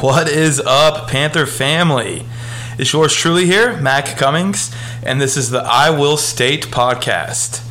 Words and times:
What 0.00 0.28
is 0.28 0.60
up, 0.60 1.08
Panther 1.08 1.46
family? 1.46 2.26
It's 2.78 2.92
yours 2.92 3.14
truly 3.14 3.46
here, 3.46 3.80
Mac 3.80 4.04
Cummings, 4.18 4.70
and 5.02 5.18
this 5.18 5.38
is 5.38 5.48
the 5.48 5.60
I 5.60 5.88
Will 5.88 6.18
State 6.18 6.66
podcast. 6.66 7.62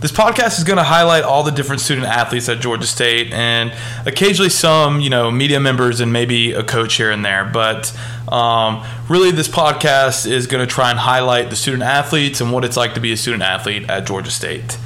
This 0.00 0.12
podcast 0.12 0.58
is 0.58 0.64
going 0.64 0.76
to 0.76 0.84
highlight 0.84 1.24
all 1.24 1.42
the 1.42 1.50
different 1.50 1.80
student 1.80 2.06
athletes 2.06 2.48
at 2.48 2.60
Georgia 2.60 2.86
State 2.86 3.32
and 3.32 3.72
occasionally 4.06 4.50
some, 4.50 5.00
you 5.00 5.10
know, 5.10 5.32
media 5.32 5.58
members 5.58 5.98
and 5.98 6.12
maybe 6.12 6.52
a 6.52 6.62
coach 6.62 6.94
here 6.94 7.10
and 7.10 7.24
there. 7.24 7.44
But 7.44 7.92
um, 8.30 8.86
really, 9.08 9.32
this 9.32 9.48
podcast 9.48 10.30
is 10.30 10.46
going 10.46 10.64
to 10.64 10.72
try 10.72 10.90
and 10.90 10.98
highlight 11.00 11.50
the 11.50 11.56
student 11.56 11.82
athletes 11.82 12.40
and 12.40 12.52
what 12.52 12.64
it's 12.64 12.76
like 12.76 12.94
to 12.94 13.00
be 13.00 13.10
a 13.10 13.16
student 13.16 13.42
athlete 13.42 13.90
at 13.90 14.06
Georgia 14.06 14.30
State. 14.30 14.78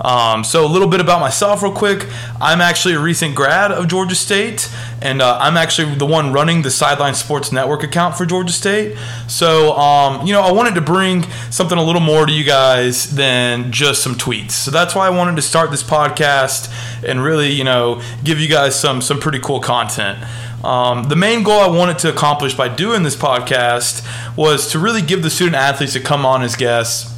Um, 0.00 0.44
so, 0.44 0.64
a 0.64 0.68
little 0.68 0.88
bit 0.88 1.00
about 1.00 1.20
myself, 1.20 1.62
real 1.62 1.72
quick. 1.72 2.06
I'm 2.40 2.60
actually 2.60 2.94
a 2.94 3.00
recent 3.00 3.34
grad 3.34 3.72
of 3.72 3.88
Georgia 3.88 4.14
State, 4.14 4.70
and 5.02 5.20
uh, 5.20 5.38
I'm 5.40 5.56
actually 5.56 5.94
the 5.96 6.06
one 6.06 6.32
running 6.32 6.62
the 6.62 6.70
Sideline 6.70 7.14
Sports 7.14 7.52
Network 7.52 7.82
account 7.82 8.16
for 8.16 8.24
Georgia 8.24 8.52
State. 8.52 8.96
So, 9.26 9.72
um, 9.76 10.26
you 10.26 10.32
know, 10.32 10.42
I 10.42 10.52
wanted 10.52 10.74
to 10.76 10.80
bring 10.80 11.24
something 11.50 11.78
a 11.78 11.82
little 11.82 12.00
more 12.00 12.26
to 12.26 12.32
you 12.32 12.44
guys 12.44 13.10
than 13.14 13.72
just 13.72 14.02
some 14.02 14.14
tweets. 14.14 14.52
So 14.52 14.70
that's 14.70 14.94
why 14.94 15.06
I 15.06 15.10
wanted 15.10 15.36
to 15.36 15.42
start 15.42 15.70
this 15.70 15.82
podcast 15.82 16.72
and 17.04 17.22
really, 17.22 17.50
you 17.50 17.64
know, 17.64 18.00
give 18.24 18.38
you 18.38 18.48
guys 18.48 18.78
some 18.78 19.02
some 19.02 19.18
pretty 19.18 19.40
cool 19.40 19.60
content. 19.60 20.18
Um, 20.64 21.04
the 21.04 21.16
main 21.16 21.44
goal 21.44 21.60
I 21.60 21.68
wanted 21.68 21.98
to 22.00 22.10
accomplish 22.10 22.54
by 22.54 22.68
doing 22.68 23.04
this 23.04 23.14
podcast 23.14 24.04
was 24.36 24.72
to 24.72 24.78
really 24.78 25.02
give 25.02 25.22
the 25.22 25.30
student 25.30 25.56
athletes 25.56 25.94
that 25.94 26.04
come 26.04 26.26
on 26.26 26.42
as 26.42 26.56
guests 26.56 27.14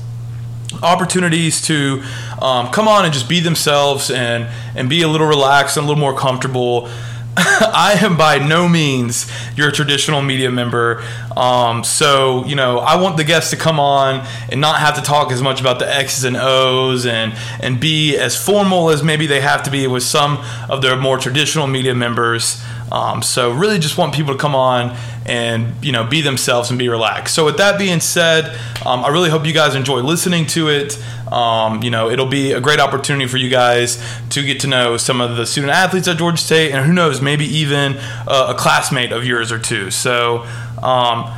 opportunities 0.82 1.60
to 1.62 2.02
um, 2.40 2.70
come 2.70 2.88
on 2.88 3.04
and 3.04 3.12
just 3.12 3.28
be 3.28 3.40
themselves 3.40 4.10
and 4.10 4.48
and 4.76 4.88
be 4.88 5.02
a 5.02 5.08
little 5.08 5.26
relaxed 5.26 5.76
and 5.76 5.84
a 5.84 5.86
little 5.88 6.00
more 6.00 6.16
comfortable. 6.16 6.88
I 7.36 7.96
am 8.02 8.16
by 8.16 8.38
no 8.38 8.68
means 8.68 9.30
your 9.56 9.70
traditional 9.70 10.20
media 10.20 10.50
member. 10.50 11.02
Um, 11.36 11.84
so, 11.84 12.44
you 12.44 12.56
know, 12.56 12.80
I 12.80 13.00
want 13.00 13.16
the 13.16 13.24
guests 13.24 13.50
to 13.50 13.56
come 13.56 13.78
on 13.78 14.26
and 14.50 14.60
not 14.60 14.80
have 14.80 14.96
to 14.96 15.02
talk 15.02 15.30
as 15.30 15.40
much 15.40 15.60
about 15.60 15.78
the 15.78 15.88
X's 15.88 16.24
and 16.24 16.36
O's 16.36 17.06
and, 17.06 17.32
and 17.60 17.78
be 17.78 18.16
as 18.16 18.36
formal 18.36 18.90
as 18.90 19.04
maybe 19.04 19.26
they 19.26 19.40
have 19.40 19.62
to 19.62 19.70
be 19.70 19.86
with 19.86 20.02
some 20.02 20.44
of 20.68 20.82
their 20.82 20.96
more 20.96 21.18
traditional 21.18 21.68
media 21.68 21.94
members. 21.94 22.62
Um, 22.90 23.22
so, 23.22 23.52
really 23.52 23.78
just 23.78 23.96
want 23.96 24.12
people 24.12 24.34
to 24.34 24.38
come 24.38 24.56
on 24.56 24.96
and 25.30 25.72
you 25.82 25.92
know 25.92 26.04
be 26.04 26.20
themselves 26.20 26.70
and 26.70 26.78
be 26.78 26.88
relaxed. 26.88 27.34
So 27.34 27.44
with 27.44 27.56
that 27.58 27.78
being 27.78 28.00
said, 28.00 28.46
um, 28.84 29.04
I 29.04 29.08
really 29.08 29.30
hope 29.30 29.46
you 29.46 29.52
guys 29.52 29.76
enjoy 29.76 30.00
listening 30.00 30.46
to 30.48 30.68
it. 30.68 31.00
Um, 31.32 31.82
you 31.84 31.90
know, 31.90 32.10
it'll 32.10 32.26
be 32.26 32.52
a 32.52 32.60
great 32.60 32.80
opportunity 32.80 33.28
for 33.28 33.36
you 33.36 33.48
guys 33.48 34.04
to 34.30 34.42
get 34.42 34.60
to 34.60 34.66
know 34.66 34.96
some 34.96 35.20
of 35.20 35.36
the 35.36 35.46
student 35.46 35.72
athletes 35.72 36.08
at 36.08 36.18
Georgia 36.18 36.36
State, 36.36 36.72
and 36.72 36.84
who 36.84 36.92
knows, 36.92 37.22
maybe 37.22 37.44
even 37.44 37.96
a, 38.26 38.54
classmate 38.58 39.12
of 39.12 39.24
yours 39.24 39.52
or 39.52 39.58
two. 39.58 39.90
So. 39.90 40.44
Um, 40.82 41.32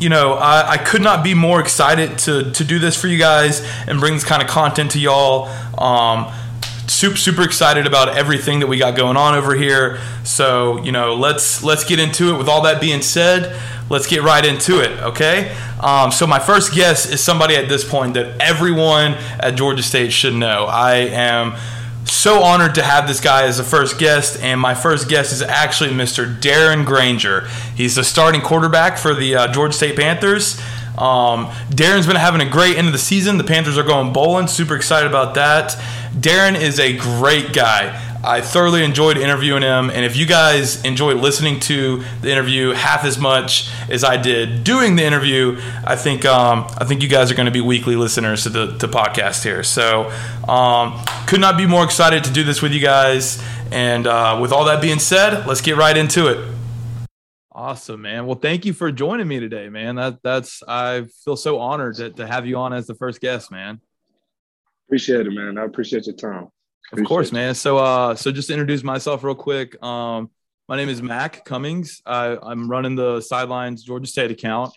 you 0.00 0.08
know, 0.08 0.32
I, 0.34 0.72
I, 0.72 0.76
could 0.78 1.00
not 1.00 1.22
be 1.22 1.32
more 1.32 1.60
excited 1.60 2.18
to, 2.18 2.50
to 2.50 2.64
do 2.64 2.80
this 2.80 3.00
for 3.00 3.06
you 3.06 3.18
guys 3.18 3.64
and 3.86 4.00
bring 4.00 4.14
this 4.14 4.24
kind 4.24 4.42
of 4.42 4.48
content 4.48 4.90
to 4.90 4.98
y'all. 4.98 5.46
Super 6.88 7.16
super 7.16 7.42
excited 7.42 7.86
about 7.86 8.16
everything 8.16 8.60
that 8.60 8.66
we 8.66 8.78
got 8.78 8.96
going 8.96 9.16
on 9.16 9.34
over 9.34 9.54
here. 9.54 9.98
So 10.24 10.82
you 10.82 10.92
know, 10.92 11.14
let's 11.14 11.62
let's 11.62 11.84
get 11.84 11.98
into 11.98 12.34
it. 12.34 12.38
With 12.38 12.48
all 12.48 12.62
that 12.62 12.80
being 12.80 13.02
said, 13.02 13.60
let's 13.90 14.06
get 14.06 14.22
right 14.22 14.44
into 14.44 14.80
it. 14.80 14.90
Okay. 15.00 15.54
Um, 15.82 16.10
so 16.10 16.26
my 16.26 16.38
first 16.38 16.74
guest 16.74 17.12
is 17.12 17.20
somebody 17.22 17.56
at 17.56 17.68
this 17.68 17.88
point 17.88 18.14
that 18.14 18.40
everyone 18.40 19.12
at 19.40 19.56
Georgia 19.56 19.82
State 19.82 20.12
should 20.12 20.34
know. 20.34 20.64
I 20.64 20.94
am 20.94 21.56
so 22.08 22.42
honored 22.42 22.74
to 22.76 22.82
have 22.82 23.08
this 23.08 23.20
guy 23.20 23.44
as 23.44 23.58
a 23.58 23.64
first 23.64 23.98
guest, 23.98 24.40
and 24.40 24.60
my 24.60 24.74
first 24.74 25.08
guest 25.08 25.32
is 25.32 25.42
actually 25.42 25.90
Mr. 25.90 26.38
Darren 26.40 26.84
Grainger. 26.84 27.48
He's 27.74 27.96
the 27.96 28.04
starting 28.04 28.40
quarterback 28.40 28.96
for 28.96 29.14
the 29.14 29.34
uh, 29.34 29.52
Georgia 29.52 29.74
State 29.74 29.96
Panthers. 29.96 30.60
Um, 30.98 31.46
Darren's 31.70 32.06
been 32.06 32.16
having 32.16 32.40
a 32.40 32.48
great 32.48 32.76
end 32.76 32.86
of 32.86 32.92
the 32.92 32.98
season. 32.98 33.38
The 33.38 33.44
Panthers 33.44 33.76
are 33.76 33.82
going 33.82 34.12
bowling. 34.12 34.48
Super 34.48 34.74
excited 34.76 35.08
about 35.08 35.34
that. 35.34 35.72
Darren 36.14 36.58
is 36.58 36.80
a 36.80 36.96
great 36.96 37.52
guy. 37.52 38.02
I 38.24 38.40
thoroughly 38.40 38.82
enjoyed 38.82 39.18
interviewing 39.18 39.62
him, 39.62 39.88
and 39.88 40.04
if 40.04 40.16
you 40.16 40.26
guys 40.26 40.84
enjoyed 40.84 41.18
listening 41.18 41.60
to 41.60 42.02
the 42.22 42.30
interview 42.32 42.70
half 42.70 43.04
as 43.04 43.18
much 43.18 43.70
as 43.88 44.02
I 44.02 44.16
did 44.16 44.64
doing 44.64 44.96
the 44.96 45.04
interview, 45.04 45.60
I 45.84 45.94
think 45.94 46.24
um, 46.24 46.66
I 46.76 46.84
think 46.84 47.02
you 47.02 47.08
guys 47.08 47.30
are 47.30 47.36
going 47.36 47.46
to 47.46 47.52
be 47.52 47.60
weekly 47.60 47.94
listeners 47.94 48.42
to 48.42 48.48
the 48.48 48.78
to 48.78 48.88
podcast 48.88 49.44
here. 49.44 49.62
So, 49.62 50.10
um, 50.48 51.00
could 51.28 51.40
not 51.40 51.56
be 51.56 51.66
more 51.66 51.84
excited 51.84 52.24
to 52.24 52.32
do 52.32 52.42
this 52.42 52.60
with 52.60 52.72
you 52.72 52.80
guys. 52.80 53.40
And 53.70 54.06
uh, 54.06 54.38
with 54.40 54.52
all 54.52 54.64
that 54.64 54.80
being 54.80 54.98
said, 54.98 55.46
let's 55.46 55.60
get 55.60 55.76
right 55.76 55.96
into 55.96 56.26
it. 56.28 56.55
Awesome, 57.56 58.02
man. 58.02 58.26
Well, 58.26 58.36
thank 58.36 58.66
you 58.66 58.74
for 58.74 58.92
joining 58.92 59.26
me 59.26 59.40
today, 59.40 59.70
man. 59.70 59.96
That 59.96 60.22
that's 60.22 60.62
I 60.68 61.06
feel 61.24 61.36
so 61.36 61.58
honored 61.58 61.96
to, 61.96 62.10
to 62.10 62.26
have 62.26 62.46
you 62.46 62.58
on 62.58 62.74
as 62.74 62.86
the 62.86 62.94
first 62.94 63.18
guest, 63.18 63.50
man. 63.50 63.80
Appreciate 64.86 65.26
it, 65.26 65.30
man. 65.30 65.56
I 65.56 65.64
appreciate 65.64 66.04
your 66.04 66.16
time. 66.16 66.48
Appreciate 66.88 67.02
of 67.02 67.08
course, 67.08 67.32
man. 67.32 67.54
So, 67.54 67.78
uh, 67.78 68.14
so 68.14 68.30
just 68.30 68.48
to 68.48 68.52
introduce 68.52 68.84
myself 68.84 69.24
real 69.24 69.34
quick. 69.34 69.82
Um, 69.82 70.30
my 70.68 70.76
name 70.76 70.90
is 70.90 71.00
Mac 71.00 71.46
Cummings. 71.46 72.02
I, 72.04 72.36
I'm 72.42 72.70
running 72.70 72.94
the 72.94 73.22
Sidelines 73.22 73.82
Georgia 73.82 74.06
State 74.06 74.30
account. 74.30 74.74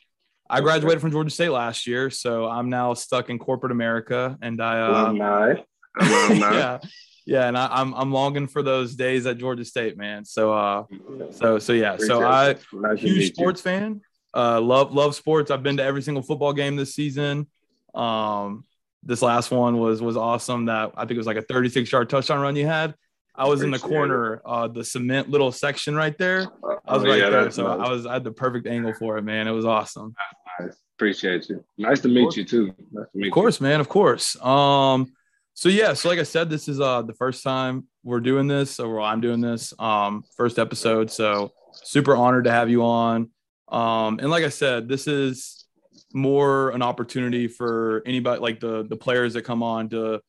I 0.50 0.62
graduated 0.62 1.02
from 1.02 1.12
Georgia 1.12 1.32
State 1.32 1.50
last 1.50 1.86
year, 1.86 2.10
so 2.10 2.48
I'm 2.48 2.70
now 2.70 2.94
stuck 2.94 3.30
in 3.30 3.40
corporate 3.40 3.74
America, 3.74 4.38
and 4.42 4.64
I 4.64 4.80
uh, 4.80 5.02
alumni. 5.04 5.56
yeah, 6.02 6.80
yeah, 7.26 7.48
and 7.48 7.58
I, 7.58 7.66
am 7.66 7.94
I'm, 7.94 7.94
I'm 7.94 8.12
longing 8.12 8.48
for 8.48 8.64
those 8.64 8.96
days 8.96 9.26
at 9.26 9.38
Georgia 9.38 9.66
State, 9.66 9.98
man. 9.98 10.26
So, 10.26 10.54
uh, 10.54 10.84
so 11.32 11.60
so 11.60 11.74
yeah, 11.74 11.98
so 11.98 12.24
I 12.24 12.56
nice 12.74 13.00
huge 13.00 13.34
sports 13.34 13.62
you. 13.62 13.64
fan. 13.64 14.02
Uh, 14.34 14.62
love 14.62 14.94
love 14.94 15.16
sports. 15.16 15.52
I've 15.52 15.64
been 15.64 15.78
to 15.78 15.84
every 15.84 16.02
single 16.02 16.24
football 16.24 16.54
game 16.54 16.76
this 16.76 16.94
season. 16.94 17.48
Um, 17.94 18.64
this 19.04 19.22
last 19.22 19.52
one 19.52 19.78
was 19.78 20.02
was 20.02 20.18
awesome. 20.18 20.66
That 20.66 20.92
I 20.96 21.02
think 21.02 21.12
it 21.12 21.18
was 21.18 21.28
like 21.28 21.38
a 21.38 21.42
36 21.42 21.92
yard 21.92 22.10
touchdown 22.10 22.40
run 22.40 22.56
you 22.56 22.66
had. 22.66 22.96
I 23.36 23.48
was 23.48 23.62
in 23.62 23.72
the 23.72 23.80
corner, 23.80 24.42
uh, 24.46 24.68
the 24.68 24.84
cement 24.84 25.30
little 25.30 25.52
section 25.52 25.96
right 25.96 26.18
there. 26.18 26.42
I 26.86 26.94
was 26.94 27.04
oh, 27.04 27.08
right 27.08 27.20
yeah, 27.20 27.30
there, 27.30 27.52
so 27.52 27.64
nice. 27.64 27.88
I 27.88 27.92
was 27.92 28.06
I 28.06 28.14
had 28.14 28.24
the 28.26 28.32
perfect 28.32 28.68
angle 28.68 28.94
for 28.94 29.18
it, 29.18 29.22
man. 29.22 29.48
It 29.48 29.52
was 29.52 29.66
awesome. 29.66 30.14
Nice. 30.60 30.76
Appreciate 30.98 31.48
you. 31.48 31.64
Nice 31.78 32.02
to 32.02 32.10
meet 32.10 32.36
you 32.36 32.44
too. 32.44 32.74
Nice 32.92 33.06
to 33.14 33.18
meet 33.18 33.28
of 33.28 33.34
course, 33.34 33.62
you. 33.62 33.68
man. 33.68 33.80
Of 33.80 33.88
course. 33.88 34.36
Um. 34.44 35.14
So 35.60 35.68
yeah. 35.68 35.92
So 35.92 36.08
like 36.08 36.20
I 36.20 36.24
said, 36.24 36.50
this 36.50 36.70
is 36.70 36.80
uh 36.80 37.02
the 37.02 37.14
first 37.14 37.44
time 37.44 37.86
we're 38.02 38.22
doing 38.22 38.48
this. 38.48 38.72
So 38.72 38.90
well, 38.90 39.04
I'm 39.04 39.20
doing 39.20 39.42
this. 39.42 39.74
Um. 39.78 40.24
First 40.38 40.58
episode. 40.58 41.12
So 41.12 41.52
super 41.74 42.16
honored 42.16 42.46
to 42.46 42.52
have 42.52 42.70
you 42.70 42.86
on. 42.86 43.30
Um. 43.68 44.20
And 44.20 44.30
like 44.30 44.46
I 44.46 44.50
said, 44.50 44.88
this 44.88 45.06
is 45.06 45.66
more 46.14 46.70
an 46.70 46.82
opportunity 46.82 47.50
for 47.50 48.04
anybody 48.06 48.40
like 48.40 48.62
the 48.62 48.86
the 48.88 48.96
players 48.96 49.34
that 49.34 49.42
come 49.42 49.62
on 49.62 49.90
to 49.90 50.22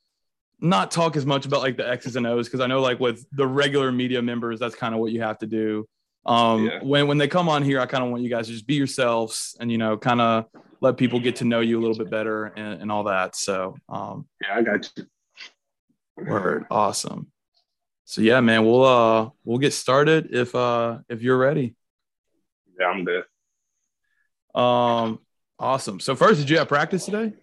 not 0.59 0.91
talk 0.91 1.15
as 1.15 1.25
much 1.25 1.47
about 1.47 1.62
like 1.62 1.77
the 1.77 1.89
X's 1.89 2.17
and 2.17 2.27
O's 2.27 2.49
because 2.49 2.59
I 2.59 2.67
know 2.67 2.81
like 2.81 2.99
with 2.99 3.25
the 3.31 3.47
regular 3.47 3.93
media 3.93 4.21
members, 4.21 4.59
that's 4.59 4.75
kind 4.75 4.97
of 4.97 5.01
what 5.01 5.12
you 5.12 5.23
have 5.23 5.39
to 5.39 5.47
do. 5.47 5.87
Um, 6.27 6.67
yeah. 6.67 6.83
when 6.83 7.07
when 7.07 7.19
they 7.19 7.29
come 7.29 7.49
on 7.49 7.62
here, 7.62 7.79
I 7.79 7.87
kind 7.87 8.03
of 8.03 8.11
want 8.11 8.25
you 8.25 8.31
guys 8.31 8.49
to 8.49 8.53
just 8.53 8.67
be 8.67 8.75
yourselves 8.75 9.57
and 9.61 9.71
you 9.71 9.79
know 9.79 9.97
kind 9.97 10.21
of 10.21 10.47
let 10.81 10.97
people 10.97 11.21
get 11.21 11.37
to 11.37 11.45
know 11.45 11.61
you 11.61 11.79
a 11.79 11.81
little 11.81 11.97
bit 11.97 12.11
better 12.11 12.47
and, 12.47 12.83
and 12.83 12.91
all 12.91 13.05
that. 13.05 13.37
So 13.37 13.77
um, 13.89 14.27
yeah, 14.43 14.57
I 14.57 14.62
got 14.62 14.91
you. 14.97 15.05
Word, 16.26 16.66
awesome. 16.70 17.31
So 18.04 18.20
yeah, 18.20 18.41
man, 18.41 18.64
we'll 18.64 18.84
uh 18.84 19.31
we'll 19.44 19.58
get 19.58 19.72
started 19.72 20.28
if 20.34 20.54
uh 20.54 20.98
if 21.08 21.22
you're 21.22 21.38
ready. 21.38 21.76
Yeah, 22.78 22.86
I'm 22.86 23.04
there. 23.04 23.26
Um, 24.54 25.20
Awesome. 25.60 26.00
So 26.00 26.16
first, 26.16 26.41
did 26.41 26.48
you 26.48 26.56
have 26.56 26.69
practice 26.69 27.04
today? 27.04 27.34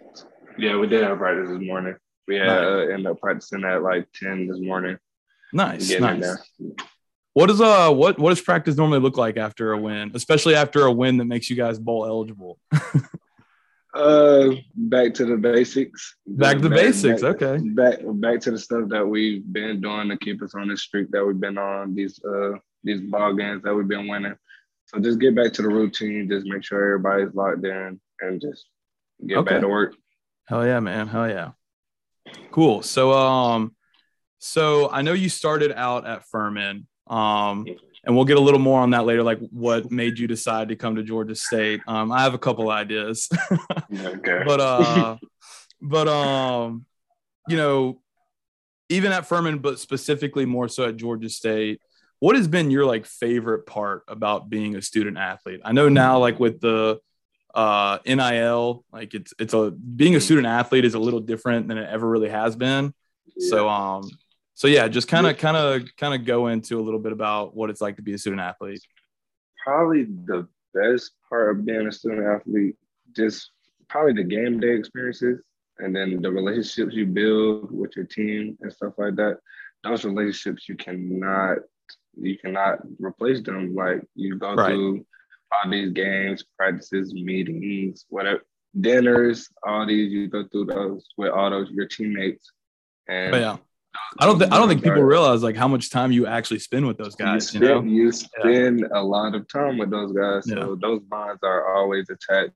Yeah, 0.58 0.76
we 0.78 0.88
did 0.88 1.04
have 1.04 1.20
practice 1.20 1.50
this 1.50 1.62
morning. 1.62 1.96
We 2.28 2.36
had 2.36 2.48
nice. 2.48 2.66
uh, 2.66 2.78
ended 2.92 3.06
up 3.06 3.20
practicing 3.22 3.64
at 3.64 3.84
like 3.84 4.12
ten 4.12 4.48
this 4.48 4.60
morning. 4.60 4.98
Nice, 5.54 5.88
nice. 6.00 6.36
What 7.34 7.46
does 7.46 7.62
uh 7.62 7.92
what 7.92 8.18
what 8.18 8.32
does 8.32 8.42
practice 8.42 8.76
normally 8.76 9.00
look 9.00 9.18
like 9.18 9.38
after 9.38 9.72
a 9.72 9.78
win, 9.78 10.12
especially 10.16 10.56
after 10.56 10.86
a 10.86 10.92
win 10.92 11.18
that 11.18 11.26
makes 11.26 11.48
you 11.48 11.56
guys 11.56 11.78
bowl 11.78 12.08
eligible? 12.08 12.58
uh, 13.98 14.56
back 14.76 15.14
to 15.16 15.26
the 15.26 15.38
basics. 15.38 16.16
Back 16.26 16.58
to 16.58 16.64
the 16.64 16.70
back, 16.70 16.80
basics. 16.80 17.22
Back, 17.22 17.42
okay. 17.42 17.68
Back 17.70 18.00
back 18.04 18.40
to 18.42 18.52
the 18.52 18.60
stuff 18.60 18.90
that 18.90 19.06
we've 19.06 19.44
been 19.52 19.82
doing 19.82 20.10
to 20.10 20.18
keep 20.18 20.42
us 20.42 20.56
on 20.56 20.68
the 20.68 20.78
streak 20.78 21.10
that 21.12 21.26
we've 21.26 21.40
been 21.40 21.58
on 21.58 21.96
these 21.96 22.20
uh 22.24 22.54
these 22.84 23.02
ball 23.02 23.34
games 23.34 23.64
that 23.64 23.74
we've 23.74 23.88
been 23.88 24.08
winning. 24.08 24.36
So 24.86 25.00
just 25.00 25.20
get 25.20 25.36
back 25.36 25.52
to 25.54 25.62
the 25.62 25.68
routine. 25.68 26.30
Just 26.30 26.46
make 26.46 26.64
sure 26.64 26.94
everybody's 26.94 27.36
locked 27.36 27.66
in 27.66 28.00
and 28.22 28.42
just 28.42 28.68
get 29.26 29.40
okay. 29.40 29.54
back 29.56 29.62
to 29.62 29.68
work. 29.68 29.96
Hell 30.46 30.66
yeah, 30.66 30.80
man. 30.80 31.08
Hell 31.08 31.28
yeah. 31.28 31.52
Cool. 32.52 32.82
So 32.84 33.12
um 33.14 33.76
so 34.40 34.90
I 34.92 35.02
know 35.02 35.14
you 35.14 35.30
started 35.30 35.72
out 35.74 36.06
at 36.06 36.24
Furman. 36.26 36.88
Um 37.08 37.66
and 38.08 38.16
we'll 38.16 38.26
get 38.26 38.38
a 38.38 38.42
little 38.42 38.60
more 38.60 38.80
on 38.80 38.92
that 38.92 39.06
later, 39.06 39.22
like 39.22 39.40
what 39.52 39.92
made 39.92 40.18
you 40.18 40.28
decide 40.28 40.70
to 40.70 40.78
come 40.78 40.96
to 40.96 41.04
Georgia 41.04 41.36
State. 41.36 41.82
Um, 41.88 42.10
I 42.10 42.22
have 42.22 42.34
a 42.34 42.40
couple 42.40 42.72
ideas. 42.72 43.30
okay. 43.94 44.44
But 44.46 44.62
uh 44.62 45.18
but 45.82 46.08
um 46.08 46.86
you 47.50 47.58
know, 47.58 48.02
even 48.90 49.12
at 49.12 49.28
Furman, 49.28 49.60
but 49.60 49.78
specifically 49.78 50.46
more 50.46 50.70
so 50.70 50.86
at 50.86 50.96
Georgia 50.96 51.30
State, 51.30 51.82
what 52.20 52.38
has 52.38 52.48
been 52.48 52.72
your 52.72 52.86
like 52.86 53.06
favorite 53.06 53.66
part 53.66 54.04
about 54.08 54.50
being 54.50 54.76
a 54.76 54.82
student 54.82 55.18
athlete? 55.18 55.60
I 55.66 55.74
know 55.74 55.90
now, 55.90 56.18
like 56.20 56.40
with 56.40 56.62
the 56.62 57.00
uh, 57.54 58.00
NIL, 58.06 58.86
like 58.94 59.14
it's 59.16 59.34
it's 59.38 59.54
a 59.54 59.72
being 59.72 60.16
a 60.16 60.22
student 60.22 60.48
athlete 60.48 60.86
is 60.86 60.94
a 60.94 61.00
little 61.00 61.20
different 61.20 61.68
than 61.68 61.78
it 61.78 61.90
ever 61.90 62.08
really 62.08 62.30
has 62.30 62.56
been. 62.56 62.94
Yeah. 63.36 63.50
So 63.50 63.70
um, 63.70 64.10
so 64.58 64.68
yeah, 64.68 64.88
just 64.88 65.08
kind 65.08 65.28
of 65.28 65.38
kind 65.38 65.56
of 65.56 65.88
kind 65.98 66.16
of 66.16 66.26
go 66.26 66.48
into 66.48 66.80
a 66.80 66.82
little 66.82 67.00
bit 67.00 67.12
about 67.12 67.56
what 67.56 67.70
it's 67.70 67.80
like 67.80 67.96
to 67.98 68.02
be 68.02 68.14
a 68.14 68.18
student 68.18 68.42
athlete. 68.42 68.82
Probably 69.64 70.06
the 70.06 70.48
best 70.74 71.12
part 71.30 71.52
of 71.52 71.64
being 71.64 71.86
a 71.86 71.92
student 71.92 72.26
athlete, 72.26 72.76
just 73.16 73.52
probably 73.88 74.14
the 74.14 74.24
game 74.24 74.60
day 74.60 74.74
experiences, 74.74 75.44
and 75.78 75.96
then 75.96 76.24
the 76.24 76.32
relationships 76.32 76.96
you 76.96 77.06
build 77.06 77.72
with 77.72 77.96
your 77.96 78.06
team 78.06 78.58
and 78.62 78.74
stuff 78.74 78.94
like 78.98 79.16
that. 79.18 79.38
Those 79.84 80.04
relationships 80.06 80.68
you 80.68 80.76
cannot 80.76 81.60
you 82.20 82.36
cannot 82.40 82.80
replace 83.00 83.44
them. 83.44 83.76
Like 83.76 84.02
you 84.16 84.40
go 84.40 84.56
right. 84.56 84.70
through 84.70 85.06
all 85.52 85.70
these 85.70 85.92
games, 85.92 86.44
practices, 86.58 87.14
meetings, 87.14 88.08
whatever, 88.10 88.42
dinners, 88.82 89.50
all 89.62 89.86
these. 89.86 90.12
You 90.12 90.30
go 90.30 90.48
through 90.52 90.66
those 90.66 91.06
with 91.16 91.30
all 91.30 91.52
those 91.52 91.70
your 91.70 91.86
teammates. 91.86 92.52
And 93.08 93.36
oh, 93.36 93.38
yeah. 93.38 93.58
I 94.20 94.26
don't 94.26 94.40
think 94.40 94.52
I 94.52 94.58
don't 94.58 94.68
think 94.68 94.84
people 94.84 95.04
realize 95.04 95.44
like 95.44 95.56
how 95.56 95.68
much 95.68 95.90
time 95.90 96.12
you 96.12 96.26
actually 96.26 96.60
spend 96.60 96.88
with 96.88 96.98
those 96.98 97.16
guys. 97.16 97.54
You, 97.54 97.60
spend, 97.60 97.64
you, 97.64 97.70
know? 97.70 97.84
you 97.84 98.12
spend 98.12 98.80
yeah. 98.80 99.00
a 99.00 99.04
lot 99.04 99.36
of 99.36 99.48
time 99.48 99.78
with 99.78 99.92
those 99.92 100.12
guys. 100.12 100.46
So 100.50 100.72
yeah. 100.72 100.76
those 100.82 101.02
bonds 101.02 101.42
are 101.44 101.76
always 101.76 102.10
attached. 102.10 102.54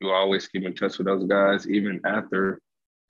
You 0.00 0.10
always 0.10 0.48
keep 0.48 0.64
in 0.64 0.74
touch 0.74 0.98
with 0.98 1.06
those 1.06 1.24
guys, 1.24 1.68
even 1.68 2.00
after 2.04 2.60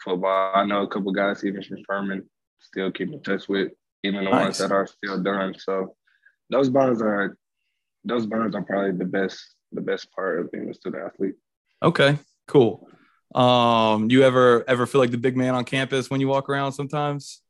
football. 0.03 0.53
I 0.55 0.65
know 0.65 0.83
a 0.83 0.89
couple 0.89 1.13
guys 1.13 1.45
even 1.45 1.63
from 1.63 1.83
Furman 1.87 2.29
still 2.61 2.91
keep 2.91 3.13
in 3.13 3.23
touch 3.23 3.49
with 3.49 3.73
even 4.03 4.25
the 4.25 4.31
nice. 4.31 4.43
ones 4.43 4.59
that 4.59 4.73
are 4.73 4.87
still 4.87 5.23
done. 5.23 5.55
So 5.59 5.97
those 6.51 6.69
bonds 6.69 7.03
are 7.03 7.37
those 8.05 8.27
bonds 8.27 8.55
are 8.55 8.63
probably 8.63 8.93
the 8.93 9.05
best 9.05 9.39
the 9.73 9.81
best 9.81 10.11
part 10.13 10.41
of 10.41 10.53
being 10.53 10.69
a 10.71 10.75
student 10.75 11.05
athlete. 11.05 11.35
Okay, 11.83 12.19
cool. 12.47 12.89
Um, 13.35 14.11
you 14.11 14.23
ever 14.23 14.65
ever 14.69 14.87
feel 14.87 15.01
like 15.01 15.11
the 15.11 15.19
big 15.19 15.37
man 15.37 15.55
on 15.55 15.65
campus 15.65 16.11
when 16.11 16.21
you 16.21 16.29
walk 16.29 16.49
around 16.49 16.73
sometimes? 16.73 17.43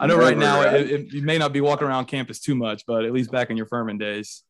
I 0.00 0.06
know 0.06 0.14
Never, 0.14 0.26
right 0.26 0.38
now 0.38 0.62
it, 0.62 0.90
it, 0.90 1.12
you 1.12 1.22
may 1.22 1.38
not 1.38 1.52
be 1.52 1.60
walking 1.60 1.86
around 1.86 2.06
campus 2.06 2.40
too 2.40 2.54
much, 2.54 2.84
but 2.86 3.04
at 3.04 3.12
least 3.12 3.30
back 3.30 3.50
in 3.50 3.56
your 3.56 3.66
Furman 3.66 3.98
days. 3.98 4.42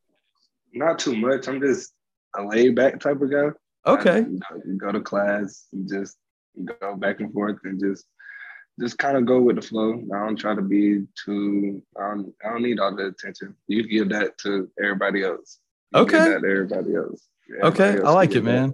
Not 0.73 0.99
too 0.99 1.15
much. 1.15 1.47
I'm 1.47 1.61
just 1.61 1.93
a 2.35 2.43
laid 2.43 2.75
back 2.75 2.99
type 2.99 3.21
of 3.21 3.29
guy. 3.29 3.49
Okay. 3.85 4.21
Go, 4.21 4.61
go 4.77 4.91
to 4.91 5.01
class 5.01 5.67
and 5.73 5.87
just 5.87 6.17
go 6.65 6.95
back 6.95 7.19
and 7.19 7.31
forth 7.31 7.57
and 7.63 7.79
just 7.79 8.05
just 8.79 8.97
kind 8.97 9.17
of 9.17 9.25
go 9.25 9.39
with 9.39 9.55
the 9.55 9.61
flow. 9.61 10.01
I 10.13 10.25
don't 10.25 10.35
try 10.35 10.55
to 10.55 10.61
be 10.61 11.03
too. 11.23 11.83
I 11.99 12.09
don't, 12.09 12.33
I 12.43 12.49
don't 12.49 12.63
need 12.63 12.79
all 12.79 12.95
the 12.95 13.07
attention. 13.07 13.55
You 13.67 13.87
give 13.87 14.09
that 14.09 14.37
to 14.39 14.69
everybody 14.81 15.23
else. 15.23 15.59
You 15.93 16.01
okay. 16.01 16.17
everybody 16.17 16.95
else. 16.95 17.27
Everybody 17.49 17.73
okay, 17.73 17.99
else 17.99 18.07
I 18.07 18.11
like 18.13 18.35
it, 18.35 18.43
man. 18.43 18.73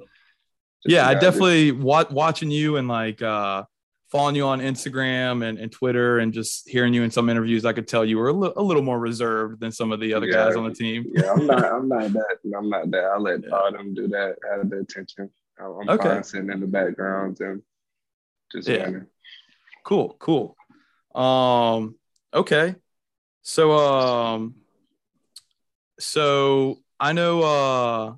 Yeah, 0.86 1.08
I 1.08 1.16
definitely 1.16 1.74
wa- 1.74 2.06
watching 2.10 2.50
you 2.50 2.78
and 2.78 2.88
like 2.88 3.22
uh, 3.22 3.64
following 4.12 4.36
you 4.36 4.46
on 4.46 4.60
Instagram 4.60 5.48
and, 5.48 5.60
and 5.60 5.72
Twitter 5.72 6.20
and 6.20 6.34
just 6.34 6.68
hearing 6.68 6.94
you 6.94 7.04
in 7.04 7.12
some 7.12 7.30
interviews. 7.30 7.66
I 7.66 7.74
could 7.74 7.88
tell 7.88 8.04
you 8.04 8.18
were 8.18 8.30
a, 8.30 8.34
li- 8.34 8.54
a 8.56 8.62
little 8.62 8.82
more 8.82 9.00
reserved 9.00 9.60
than 9.60 9.72
some 9.72 9.92
of 9.92 10.00
the 10.00 10.14
other 10.14 10.26
yeah, 10.26 10.46
guys 10.46 10.56
on 10.56 10.68
the 10.68 10.74
team. 10.74 11.06
yeah, 11.14 11.32
I'm 11.32 11.46
not. 11.46 11.66
I'm 11.66 11.88
not 11.88 12.14
that. 12.14 12.38
I'm 12.58 12.70
not 12.70 12.92
that. 12.92 13.04
I 13.04 13.18
let 13.18 13.44
yeah. 13.44 13.50
all 13.50 13.72
them 13.72 13.94
do 13.94 14.08
that. 14.10 14.36
Have 14.50 14.70
the 14.70 14.80
attention. 14.80 15.30
I'm 15.60 15.90
okay. 15.90 16.10
fine 16.10 16.24
sitting 16.24 16.52
in 16.52 16.60
the 16.62 16.68
background 16.68 17.40
and 17.42 17.62
just 18.52 18.68
yeah. 18.68 18.84
Running. 18.84 19.08
Cool, 19.84 20.16
cool. 20.20 20.56
Um, 21.14 21.96
okay. 22.34 22.76
So 23.42 23.72
um 23.74 24.56
so 26.00 26.80
I 27.00 27.14
know 27.14 27.42
uh 27.42 28.14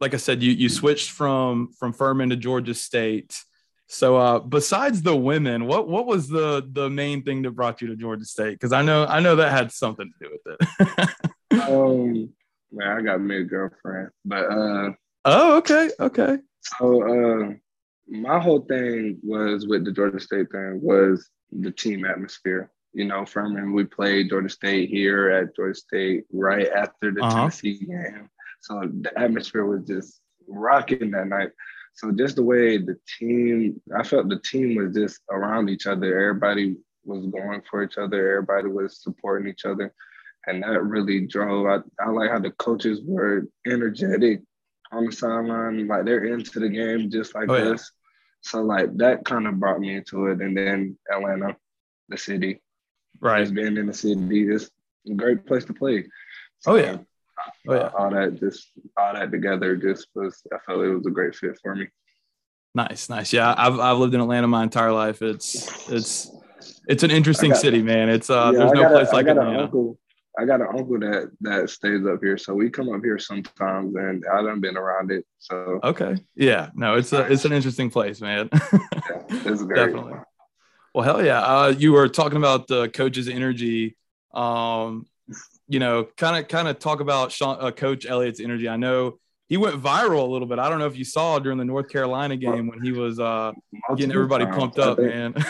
like 0.00 0.14
I 0.14 0.18
said, 0.18 0.42
you 0.42 0.52
you 0.52 0.68
switched 0.68 1.10
from 1.10 1.72
from 1.78 1.92
Furman 1.92 2.30
to 2.30 2.36
Georgia 2.36 2.74
State. 2.74 3.42
So 3.88 4.16
uh 4.16 4.38
besides 4.38 5.02
the 5.02 5.16
women, 5.16 5.66
what 5.66 5.88
what 5.88 6.06
was 6.06 6.28
the 6.28 6.68
the 6.72 6.90
main 6.90 7.22
thing 7.22 7.42
that 7.42 7.52
brought 7.52 7.80
you 7.80 7.88
to 7.88 7.96
Georgia 7.96 8.26
State? 8.26 8.52
Because 8.52 8.72
I 8.72 8.82
know 8.82 9.06
I 9.06 9.20
know 9.20 9.36
that 9.36 9.50
had 9.50 9.72
something 9.72 10.12
to 10.20 10.28
do 10.28 10.36
with 10.36 10.56
it. 11.50 11.60
um 11.68 12.32
man, 12.70 12.98
I 12.98 13.00
got 13.00 13.20
me 13.20 13.38
a 13.38 13.44
girlfriend. 13.44 14.10
But 14.24 14.44
uh 14.44 14.90
Oh, 15.24 15.56
okay, 15.58 15.90
okay. 15.98 16.38
So 16.62 17.02
uh 17.02 17.52
my 18.06 18.38
whole 18.38 18.60
thing 18.60 19.18
was 19.22 19.66
with 19.66 19.86
the 19.86 19.92
Georgia 19.92 20.20
State 20.20 20.50
thing 20.52 20.80
was 20.82 21.28
the 21.50 21.70
team 21.70 22.04
atmosphere. 22.04 22.70
You 22.92 23.06
know, 23.06 23.24
Furman, 23.24 23.72
we 23.72 23.84
played 23.84 24.28
Georgia 24.28 24.50
State 24.50 24.90
here 24.90 25.30
at 25.30 25.56
Georgia 25.56 25.74
State 25.74 26.24
right 26.30 26.68
after 26.68 27.10
the 27.10 27.22
uh-huh. 27.22 27.34
Tennessee 27.34 27.78
game. 27.78 28.28
So 28.60 28.82
the 29.00 29.18
atmosphere 29.18 29.64
was 29.64 29.86
just 29.86 30.20
rocking 30.46 31.10
that 31.12 31.28
night. 31.28 31.50
So 31.98 32.12
just 32.12 32.36
the 32.36 32.44
way 32.44 32.78
the 32.78 32.96
team, 33.18 33.80
I 33.98 34.04
felt 34.04 34.28
the 34.28 34.38
team 34.38 34.76
was 34.76 34.94
just 34.94 35.20
around 35.32 35.68
each 35.68 35.88
other. 35.88 36.16
Everybody 36.16 36.76
was 37.04 37.26
going 37.26 37.60
for 37.68 37.82
each 37.82 37.98
other. 37.98 38.36
Everybody 38.36 38.68
was 38.68 39.02
supporting 39.02 39.48
each 39.48 39.64
other. 39.64 39.92
And 40.46 40.62
that 40.62 40.80
really 40.84 41.26
drove. 41.26 41.66
I, 41.66 41.78
I 42.00 42.10
like 42.10 42.30
how 42.30 42.38
the 42.38 42.52
coaches 42.52 43.00
were 43.04 43.48
energetic 43.66 44.42
on 44.92 45.06
the 45.06 45.12
sideline, 45.12 45.88
like 45.88 46.04
they're 46.04 46.24
into 46.24 46.60
the 46.60 46.68
game 46.68 47.10
just 47.10 47.34
like 47.34 47.50
oh, 47.50 47.72
us. 47.72 47.90
So 48.42 48.62
like 48.62 48.96
that 48.98 49.24
kind 49.24 49.48
of 49.48 49.58
brought 49.58 49.80
me 49.80 49.96
into 49.96 50.26
it. 50.26 50.40
And 50.40 50.56
then 50.56 50.96
Atlanta, 51.12 51.56
the 52.08 52.16
city. 52.16 52.62
Right. 53.20 53.40
Just 53.40 53.54
being 53.54 53.76
in 53.76 53.86
the 53.86 53.92
city 53.92 54.48
is 54.48 54.70
a 55.10 55.14
great 55.14 55.46
place 55.46 55.64
to 55.64 55.74
play. 55.74 56.06
So, 56.60 56.72
oh 56.72 56.76
yeah. 56.76 56.98
Oh 57.66 57.74
yeah. 57.74 57.90
all 57.98 58.10
that 58.10 58.38
just 58.38 58.70
all 58.96 59.14
that 59.14 59.30
together 59.30 59.76
just 59.76 60.08
was 60.14 60.42
I 60.52 60.58
felt 60.66 60.84
it 60.84 60.94
was 60.94 61.06
a 61.06 61.10
great 61.10 61.34
fit 61.34 61.58
for 61.62 61.74
me. 61.74 61.88
Nice, 62.74 63.08
nice. 63.08 63.32
Yeah, 63.32 63.54
I've 63.56 63.78
I've 63.78 63.98
lived 63.98 64.14
in 64.14 64.20
Atlanta 64.20 64.46
my 64.46 64.62
entire 64.62 64.92
life. 64.92 65.22
It's 65.22 65.90
it's 65.90 66.30
it's 66.86 67.02
an 67.02 67.10
interesting 67.10 67.50
got, 67.50 67.60
city, 67.60 67.82
man. 67.82 68.08
It's 68.08 68.30
uh 68.30 68.50
yeah, 68.52 68.58
there's 68.58 68.72
no 68.72 68.88
place 68.90 69.10
a, 69.10 69.14
like 69.14 69.26
Atlanta. 69.26 69.64
Uncle, 69.64 69.98
I 70.38 70.44
got 70.44 70.60
an 70.60 70.68
uncle 70.68 70.98
that 71.00 71.30
that 71.40 71.70
stays 71.70 72.06
up 72.06 72.20
here, 72.22 72.38
so 72.38 72.54
we 72.54 72.70
come 72.70 72.88
up 72.90 73.00
here 73.02 73.18
sometimes, 73.18 73.96
and 73.96 74.24
I 74.32 74.36
haven't 74.36 74.60
been 74.60 74.76
around 74.76 75.10
it. 75.10 75.24
So 75.38 75.80
okay, 75.82 76.16
yeah, 76.36 76.70
no, 76.74 76.94
it's 76.94 77.12
a 77.12 77.30
it's 77.30 77.44
an 77.44 77.52
interesting 77.52 77.90
place, 77.90 78.20
man. 78.20 78.48
yeah, 78.52 78.60
it's 79.28 79.62
great. 79.62 79.86
Definitely. 79.86 80.14
Well, 80.94 81.04
hell 81.04 81.24
yeah. 81.24 81.40
Uh, 81.40 81.74
you 81.76 81.92
were 81.92 82.08
talking 82.08 82.38
about 82.38 82.68
the 82.68 82.88
coach's 82.88 83.28
energy. 83.28 83.96
Um, 84.32 85.06
you 85.68 85.78
know, 85.78 86.08
kind 86.16 86.42
of 86.42 86.48
kind 86.48 86.68
of 86.68 86.78
talk 86.78 87.00
about 87.00 87.30
Shawn, 87.30 87.58
uh, 87.60 87.70
Coach 87.70 88.06
Elliott's 88.06 88.40
energy. 88.40 88.68
I 88.68 88.76
know 88.76 89.18
he 89.48 89.56
went 89.56 89.80
viral 89.82 90.22
a 90.22 90.30
little 90.30 90.48
bit. 90.48 90.58
I 90.58 90.68
don't 90.68 90.78
know 90.78 90.86
if 90.86 90.96
you 90.96 91.04
saw 91.04 91.38
during 91.38 91.58
the 91.58 91.64
North 91.64 91.88
Carolina 91.88 92.36
game 92.36 92.66
when 92.66 92.82
he 92.82 92.92
was 92.92 93.20
uh, 93.20 93.52
getting 93.96 94.12
everybody 94.12 94.46
pumped 94.46 94.78
up, 94.78 94.98
man. 94.98 95.34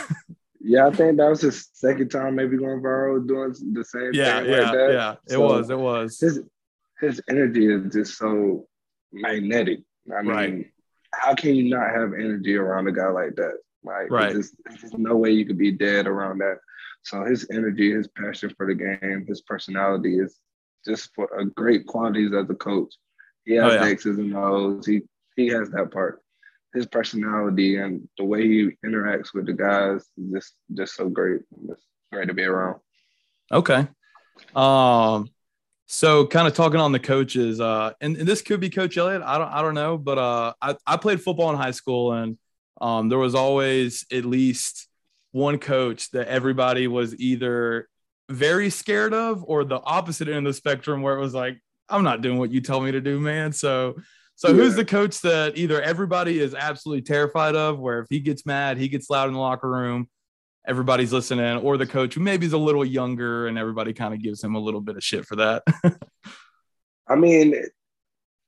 Yeah, 0.61 0.88
I 0.88 0.90
think 0.90 1.16
that 1.16 1.31
was 1.31 1.40
his 1.40 1.69
second 1.73 2.11
time 2.11 2.35
maybe 2.35 2.59
going 2.59 2.83
viral 2.83 3.26
doing 3.26 3.54
the 3.73 3.85
same 3.85 4.11
yeah, 4.12 4.40
thing. 4.40 4.50
Yeah, 4.50 4.61
like 4.61 4.73
that. 4.73 4.92
yeah, 4.92 5.12
it 5.26 5.31
so 5.31 5.40
was, 5.40 5.71
it 5.71 5.78
was. 5.78 6.21
His 6.21 6.42
his 7.00 7.23
energy 7.31 7.73
is 7.73 7.92
just 7.92 8.19
so 8.19 8.66
magnetic. 9.12 9.81
I 10.14 10.23
mean, 10.23 10.31
right. 10.31 10.66
how 11.12 11.35
can 11.35 11.54
you 11.54 11.71
not 11.71 11.88
have 11.95 12.12
energy 12.12 12.57
around 12.57 12.88
a 12.88 12.92
guy 12.92 13.09
like 13.09 13.37
that? 13.37 13.59
Like, 13.85 14.11
right. 14.11 14.33
there's, 14.33 14.52
there's 14.66 14.92
no 14.95 15.16
way 15.16 15.31
you 15.31 15.47
could 15.47 15.59
be 15.59 15.71
dead 15.71 16.07
around 16.07 16.38
that. 16.38 16.59
So 17.02 17.25
his 17.25 17.47
energy, 17.52 17.93
his 17.93 18.09
passion 18.09 18.52
for 18.57 18.67
the 18.67 18.75
game, 18.75 19.25
his 19.26 19.40
personality 19.43 20.19
is 20.19 20.38
just 20.87 21.11
for 21.14 21.28
a 21.38 21.45
great 21.45 21.87
qualities 21.87 22.33
as 22.33 22.49
a 22.50 22.55
coach. 22.55 22.95
He 23.45 23.55
has 23.55 23.73
oh, 23.73 23.75
yeah. 23.75 23.87
X's 23.87 24.19
and 24.19 24.37
O's. 24.37 24.87
He 24.87 25.02
he 25.37 25.49
has 25.49 25.71
that 25.71 25.90
part 25.90 26.23
his 26.75 26.87
personality 26.87 27.76
and 27.76 28.09
the 28.19 28.25
way 28.25 28.47
he 28.47 28.71
interacts 28.85 29.33
with 29.33 29.47
the 29.47 29.52
guys 29.52 30.02
is 30.17 30.33
just 30.33 30.55
just 30.75 30.95
so 30.95 31.09
great. 31.09 31.43
It's 31.69 31.83
great 32.12 32.28
to 32.28 32.35
be 32.35 32.45
around. 32.45 32.81
Okay. 33.52 33.88
Um 34.55 35.28
so 35.87 36.26
kind 36.26 36.47
of 36.47 36.52
talking 36.52 36.81
on 36.81 36.93
the 36.93 37.00
coaches, 37.00 37.62
uh, 37.62 37.95
and, 38.02 38.14
and, 38.19 38.28
this 38.28 38.43
could 38.43 38.61
be 38.61 38.69
Coach 38.69 38.99
Elliott. 38.99 39.23
I 39.23 39.38
don't 39.38 39.49
I 39.49 39.62
don't 39.62 39.75
know, 39.75 39.97
but 39.97 40.19
uh 40.19 40.52
I, 40.61 40.76
I 40.87 40.97
played 40.99 41.23
football 41.23 41.50
in 41.50 41.57
high 41.57 41.71
school 41.71 42.12
and 42.12 42.37
um 42.81 43.09
there 43.09 43.19
was 43.19 43.35
always 43.35 44.07
at 44.12 44.25
least 44.25 44.88
one 45.38 45.59
coach 45.59 46.11
that 46.11 46.28
everybody 46.28 46.87
was 46.87 47.18
either 47.18 47.88
very 48.28 48.71
scared 48.71 49.14
of 49.14 49.45
or 49.47 49.64
the 49.64 49.80
opposite 49.80 50.28
end 50.28 50.47
of 50.47 50.52
the 50.52 50.54
spectrum 50.54 51.02
where 51.02 51.16
it 51.16 51.21
was 51.21 51.35
like, 51.35 51.59
I'm 51.88 52.04
not 52.04 52.21
doing 52.21 52.38
what 52.38 52.50
you 52.50 52.61
tell 52.61 52.80
me 52.80 52.92
to 52.92 53.00
do, 53.00 53.18
man. 53.18 53.52
So 53.52 53.97
so 54.38 54.50
yeah. 54.50 54.54
who's 54.54 54.76
the 54.76 54.85
coach 54.85 55.21
that 55.23 55.59
either 55.59 55.83
everybody 55.83 56.38
is 56.38 56.54
absolutely 56.54 57.02
terrified 57.02 57.57
of, 57.57 57.80
where 57.80 57.99
if 57.99 58.07
he 58.09 58.21
gets 58.21 58.47
mad, 58.47 58.78
he 58.78 58.87
gets 58.87 59.11
loud 59.11 59.26
in 59.26 59.35
the 59.35 59.40
locker 59.40 59.68
room, 59.68 60.09
everybody's 60.64 61.12
listening, 61.12 61.57
or 61.57 61.76
the 61.76 61.88
coach 61.88 62.14
who 62.14 62.21
maybe 62.21 62.47
is 62.47 62.52
a 62.52 62.59
little 62.59 62.85
younger 62.85 63.49
and 63.49 63.59
everybody 63.59 63.92
kind 63.92 64.14
of 64.14 64.23
gives 64.23 64.40
him 64.42 64.54
a 64.54 64.61
little 64.61 64.80
bit 64.80 64.97
of 64.97 65.02
shit 65.02 65.26
for 65.26 65.35
that? 65.35 65.64
I 67.09 67.16
mean, 67.16 67.52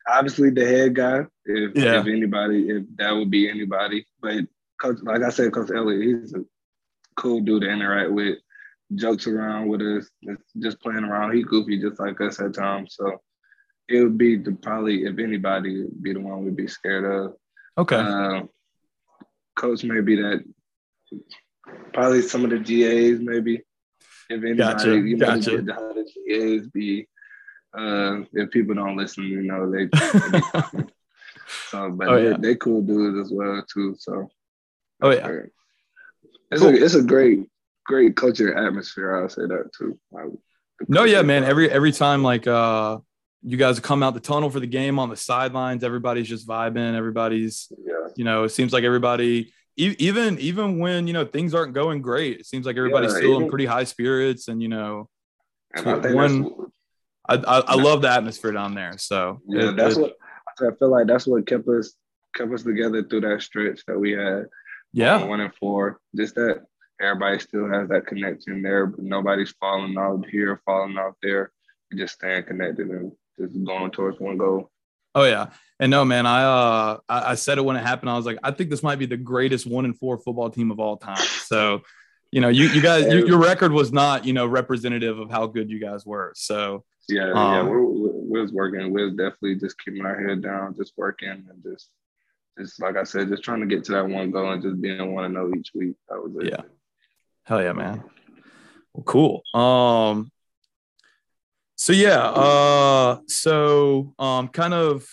obviously 0.09 0.51
the 0.51 0.65
head 0.65 0.95
guy, 0.95 1.23
if, 1.45 1.75
yeah. 1.75 1.99
if 1.99 2.07
anybody, 2.07 2.71
if 2.71 2.85
that 2.95 3.11
would 3.11 3.31
be 3.33 3.51
anybody. 3.51 4.07
But 4.23 4.45
coach, 4.81 4.99
like 5.03 5.23
I 5.23 5.31
said, 5.31 5.53
Coach 5.53 5.71
Elliott, 5.75 6.23
he's 6.23 6.35
a 6.35 6.45
cool 7.21 7.41
dude 7.41 7.63
to 7.63 7.69
interact 7.71 8.11
with. 8.11 8.39
jokes 8.95 9.27
around 9.29 9.69
with 9.69 9.81
us, 9.83 10.11
just 10.59 10.81
playing 10.81 11.05
around. 11.05 11.35
He 11.37 11.43
goofy 11.45 11.81
just 11.81 12.01
like 12.01 12.21
us 12.21 12.41
at 12.41 12.55
times. 12.55 12.97
So 12.99 13.21
it 13.89 14.03
would 14.03 14.19
be 14.19 14.37
the 14.37 14.53
probably 14.53 15.05
if 15.05 15.19
anybody 15.19 15.87
be 16.03 16.13
the 16.13 16.21
one 16.21 16.45
we'd 16.45 16.57
be 16.57 16.67
scared 16.67 17.05
of. 17.05 17.35
Okay. 17.79 17.97
Uh, 17.97 18.43
coach 19.57 19.85
maybe 19.85 20.17
that 20.17 20.43
probably 21.93 22.23
some 22.23 22.45
of 22.45 22.51
the 22.51 22.59
GAs 22.59 23.21
maybe. 23.21 23.63
If 24.29 24.43
anybody, 24.45 24.57
Gotcha, 24.57 24.91
you 24.97 25.17
know, 25.17 25.27
gotcha. 25.27 25.63
the, 25.63 25.73
how 25.75 25.93
the 25.93 26.05
GAs 26.29 26.67
be. 26.69 27.07
Uh, 27.77 28.23
if 28.33 28.51
people 28.51 28.75
don't 28.75 28.97
listen, 28.97 29.25
you 29.25 29.43
know 29.43 29.71
they. 29.71 29.89
so, 31.71 31.91
but 31.91 32.09
Oh, 32.09 32.15
they, 32.17 32.31
yeah. 32.31 32.37
they 32.39 32.55
cool 32.57 32.83
dudes 32.83 33.19
as 33.27 33.33
well 33.33 33.63
too. 33.73 33.95
So. 33.99 34.29
Oh, 35.03 35.11
yeah. 35.11 35.27
Great. 35.29 35.51
It's 36.51 36.61
Cool. 36.63 36.71
a 36.71 36.75
it's 36.75 36.95
a 36.95 37.03
great 37.03 37.47
great 37.87 38.17
culture 38.17 38.55
atmosphere. 38.55 39.17
I'll 39.17 39.29
say 39.29 39.43
that 39.43 39.71
too. 39.77 39.99
Like, 40.11 40.27
No, 40.89 41.05
yeah, 41.05 41.23
man. 41.23 41.45
Every 41.45 41.71
every 41.71 41.93
time 41.93 42.23
like 42.23 42.47
uh 42.47 42.99
you 43.43 43.57
guys 43.57 43.81
come 43.81 44.03
out 44.03 44.13
the 44.15 44.21
tunnel 44.21 44.51
for 44.51 44.61
the 44.61 44.67
game 44.67 44.99
on 44.99 45.09
the 45.09 45.17
sidelines, 45.17 45.83
everybody's 45.83 46.29
just 46.29 46.47
vibing. 46.47 46.95
Everybody's, 46.95 47.73
yeah. 47.87 48.09
you 48.15 48.25
know, 48.25 48.45
it 48.45 48.51
seems 48.51 48.73
like 48.73 48.85
everybody 48.85 49.53
even 49.77 50.39
even 50.39 50.79
when 50.79 51.07
you 51.07 51.13
know 51.15 51.25
things 51.25 51.55
aren't 51.55 51.73
going 51.73 52.03
great, 52.03 52.41
it 52.41 52.47
seems 52.47 52.67
like 52.67 52.77
everybody's 52.77 53.13
Yeah, 53.13 53.19
still 53.19 53.41
in 53.41 53.49
pretty 53.49 53.65
high 53.67 53.85
spirits, 53.85 54.49
and 54.49 54.61
you 54.63 54.69
know, 54.69 55.09
And 55.75 55.89
I 55.89 56.13
One- 56.13 56.51
I 57.29 57.35
I, 57.37 57.61
I 57.61 57.75
love 57.77 58.03
the 58.03 58.11
atmosphere 58.11 58.53
down 58.53 58.75
there. 58.75 58.99
So 58.99 59.41
yeah, 59.49 59.71
it- 59.71 59.77
that's 59.77 59.97
it- 59.97 60.01
what 60.03 60.17
I 60.61 60.75
feel 60.79 60.91
like. 60.91 61.07
That's 61.07 61.27
what 61.27 61.47
kept 61.47 61.67
us 61.69 61.95
kept 62.35 62.53
us 62.53 62.63
together 62.63 63.03
through 63.05 63.23
that 63.23 63.41
stretch 63.43 63.85
that 63.87 63.99
we 63.99 64.11
had. 64.13 64.47
Yeah, 64.93 65.25
one 65.25 65.41
and 65.41 65.55
four. 65.55 66.01
Just 66.17 66.35
that 66.35 66.65
everybody 67.01 67.39
still 67.39 67.69
has 67.69 67.89
that 67.89 68.07
connection 68.07 68.63
there, 68.63 68.87
but 68.87 69.05
nobody's 69.05 69.55
falling 69.61 69.97
out 69.99 70.27
here, 70.31 70.61
falling 70.65 70.99
out 70.99 71.17
there. 71.23 71.53
We're 71.91 71.99
just 71.99 72.15
staying 72.15 72.45
connected 72.45 72.89
and 72.89 73.13
just 73.39 73.65
going 73.65 73.91
towards 73.91 74.21
one 74.21 74.37
goal. 74.37 74.71
Oh 75.15 75.25
yeah. 75.25 75.51
And 75.81 75.91
no, 75.91 76.05
man, 76.05 76.27
I 76.27 76.43
uh 76.43 76.99
I, 77.09 77.33
I 77.33 77.35
said 77.35 77.59
it 77.59 77.65
when 77.65 77.77
it 77.77 77.85
happened. 77.85 78.11
I 78.11 78.17
was 78.17 78.27
like, 78.27 78.39
I 78.43 78.51
think 78.51 78.71
this 78.71 78.83
might 78.83 78.99
be 78.99 79.07
the 79.07 79.17
greatest 79.17 79.67
one 79.67 79.85
and 79.85 79.99
four 79.99 80.19
football 80.19 80.51
team 80.51 80.71
of 80.71 80.79
all 80.79 80.97
time. 80.97 81.17
So, 81.17 81.83
you 82.31 82.41
know, 82.41 82.49
you 82.49 82.69
you 82.69 82.81
guys 82.81 83.13
you, 83.13 83.27
your 83.27 83.39
record 83.39 83.73
was 83.73 83.93
not, 83.93 84.25
you 84.25 84.33
know, 84.33 84.47
representative 84.47 85.19
of 85.19 85.31
how 85.31 85.47
good 85.47 85.71
you 85.71 85.81
guys 85.81 86.07
were. 86.07 86.33
So 86.37 86.85
Yeah, 87.09 87.27
yeah, 87.35 87.61
Um, 87.61 87.69
we're, 87.69 87.83
we're, 87.83 88.13
we 88.13 88.41
was 88.41 88.53
working. 88.53 88.93
We 88.93 89.05
was 89.05 89.15
definitely 89.15 89.57
just 89.57 89.79
keeping 89.83 90.05
our 90.07 90.29
head 90.29 90.43
down, 90.43 90.77
just 90.77 90.93
working 90.97 91.29
and 91.49 91.63
just, 91.63 91.89
just 92.61 92.81
like 92.81 92.97
I 92.97 93.05
said, 93.05 93.29
just 93.29 93.43
trying 93.43 93.61
to 93.61 93.67
get 93.67 93.85
to 93.85 93.93
that 93.93 94.07
one 94.07 94.31
goal 94.31 94.53
and 94.53 94.63
just 94.63 94.81
being 94.81 95.15
one 95.15 95.25
to 95.25 95.29
know 95.31 95.53
each 95.57 95.71
week. 95.75 95.95
That 96.09 96.23
was 96.23 96.33
it. 96.45 96.51
Yeah. 96.53 96.63
hell 97.45 97.63
yeah, 97.63 97.73
man. 97.73 98.03
Well, 98.93 99.05
cool. 99.05 99.43
Um 99.55 100.31
so 101.77 101.93
yeah, 101.93 102.21
uh 102.21 103.21
so 103.27 104.15
um 104.19 104.49
kind 104.49 104.75
of 104.75 105.07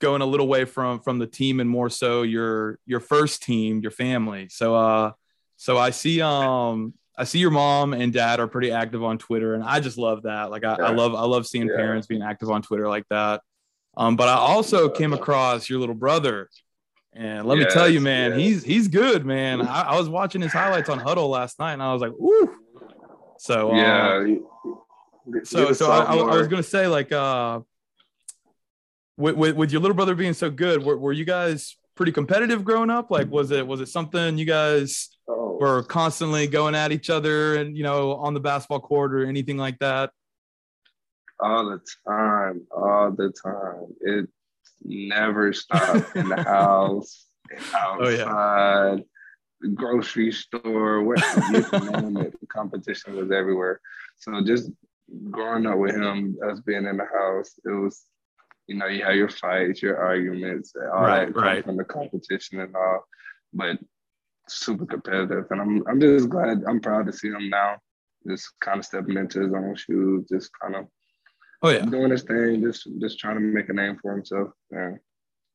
going 0.00 0.22
a 0.22 0.26
little 0.26 0.48
way 0.48 0.64
from 0.64 1.00
from 1.00 1.18
the 1.18 1.26
team 1.26 1.60
and 1.60 1.68
more 1.68 1.90
so 1.90 2.22
your 2.22 2.78
your 2.86 3.00
first 3.00 3.42
team, 3.42 3.80
your 3.80 3.90
family. 3.90 4.48
So 4.50 4.74
uh 4.74 5.12
so 5.56 5.78
I 5.78 5.90
see 5.90 6.20
um 6.22 6.94
I 7.16 7.24
see 7.24 7.38
your 7.40 7.50
mom 7.50 7.92
and 7.92 8.12
dad 8.12 8.40
are 8.40 8.48
pretty 8.48 8.70
active 8.72 9.02
on 9.04 9.18
Twitter 9.18 9.54
and 9.54 9.62
I 9.62 9.80
just 9.80 9.98
love 9.98 10.22
that. 10.22 10.50
Like 10.50 10.64
I, 10.64 10.74
I 10.74 10.90
love 10.90 11.14
I 11.14 11.24
love 11.24 11.46
seeing 11.46 11.68
Yeah. 11.68 11.76
parents 11.76 12.06
being 12.06 12.22
active 12.22 12.50
on 12.50 12.62
Twitter 12.62 12.88
like 12.88 13.04
that. 13.10 13.42
Um 13.96 14.16
but 14.16 14.28
I 14.28 14.34
also 14.34 14.88
came 14.88 15.12
across 15.12 15.68
your 15.68 15.78
little 15.80 15.94
brother 15.94 16.48
and 17.14 17.46
let 17.46 17.58
me 17.58 17.66
tell 17.66 17.88
you, 17.88 18.00
man, 18.00 18.30
yes. 18.30 18.40
he's 18.40 18.64
he's 18.64 18.88
good, 18.88 19.26
man. 19.26 19.60
I, 19.60 19.82
I 19.82 19.98
was 19.98 20.08
watching 20.08 20.40
his 20.40 20.52
highlights 20.52 20.88
on 20.88 20.98
Hudl 20.98 21.28
last 21.28 21.58
night, 21.58 21.74
and 21.74 21.82
I 21.82 21.92
was 21.92 22.00
like, 22.00 22.12
"Ooh!" 22.12 22.56
So 23.38 23.70
uh, 23.72 23.76
Yeah. 23.76 24.26
he- 24.26 24.40
so 25.44 25.72
so 25.72 25.90
I, 25.90 26.04
I, 26.04 26.16
I 26.16 26.36
was 26.36 26.48
gonna 26.48 26.62
say 26.64 26.88
like 26.88 27.12
uh 27.12 27.60
with, 29.16 29.36
with 29.36 29.56
with 29.56 29.70
your 29.72 29.80
little 29.80 29.94
brother 29.94 30.14
being 30.14 30.32
so 30.32 30.50
good 30.50 30.82
were, 30.82 30.96
were 30.96 31.12
you 31.12 31.24
guys 31.24 31.76
pretty 31.94 32.10
competitive 32.12 32.64
growing 32.64 32.90
up 32.90 33.10
like 33.10 33.28
was 33.30 33.50
it 33.52 33.64
was 33.66 33.80
it 33.80 33.88
something 33.88 34.38
you 34.38 34.44
guys 34.46 35.08
Oh. 35.28 35.56
were 35.60 35.84
constantly 35.84 36.48
going 36.48 36.74
at 36.74 36.90
each 36.90 37.08
other 37.08 37.54
and 37.54 37.76
you 37.76 37.84
know 37.84 38.14
on 38.14 38.34
the 38.34 38.40
basketball 38.40 38.80
court 38.80 39.14
or 39.14 39.24
anything 39.24 39.56
like 39.56 39.78
that 39.78 40.10
all 41.42 41.70
the 41.70 41.80
time, 42.06 42.66
all 42.70 43.10
the 43.10 43.30
time. 43.30 43.86
It 44.00 44.28
never 44.84 45.52
stopped 45.52 46.16
in 46.16 46.28
the 46.28 46.42
house, 46.42 47.26
Oh, 47.74 48.08
yeah. 48.08 48.22
outside, 48.24 49.04
grocery 49.74 50.32
store, 50.32 51.02
where 51.02 51.18
you 51.50 51.62
name 51.90 52.16
it. 52.16 52.38
The 52.40 52.46
competition 52.48 53.16
was 53.16 53.30
everywhere. 53.30 53.80
So 54.16 54.42
just 54.44 54.70
growing 55.30 55.66
up 55.66 55.78
with 55.78 55.94
him, 55.94 56.36
us 56.48 56.60
being 56.60 56.86
in 56.86 56.96
the 56.96 57.04
house, 57.04 57.52
it 57.64 57.70
was, 57.70 58.02
you 58.68 58.76
know, 58.76 58.86
you 58.86 59.04
have 59.04 59.16
your 59.16 59.28
fights, 59.28 59.82
your 59.82 59.98
arguments, 59.98 60.74
all 60.94 61.02
Right, 61.02 61.26
that 61.34 61.40
right. 61.40 61.64
from 61.64 61.76
the 61.76 61.84
competition 61.84 62.60
and 62.60 62.74
all, 62.74 63.04
but 63.52 63.78
super 64.48 64.86
competitive. 64.86 65.44
And 65.50 65.60
I'm 65.60 65.82
I'm 65.88 66.00
just 66.00 66.28
glad, 66.30 66.62
I'm 66.66 66.80
proud 66.80 67.06
to 67.06 67.12
see 67.12 67.28
him 67.28 67.50
now. 67.50 67.76
Just 68.26 68.48
kind 68.60 68.78
of 68.78 68.84
stepping 68.84 69.16
into 69.16 69.42
his 69.42 69.52
own 69.52 69.74
shoes, 69.76 70.26
just 70.30 70.50
kind 70.60 70.76
of 70.76 70.86
oh 71.62 71.70
yeah 71.70 71.84
doing 71.84 72.10
his 72.10 72.22
thing, 72.22 72.60
just 72.62 72.88
just 73.00 73.18
trying 73.18 73.34
to 73.36 73.40
make 73.40 73.68
a 73.68 73.72
name 73.72 73.96
for 74.00 74.12
himself. 74.12 74.50
Yeah, 74.70 74.92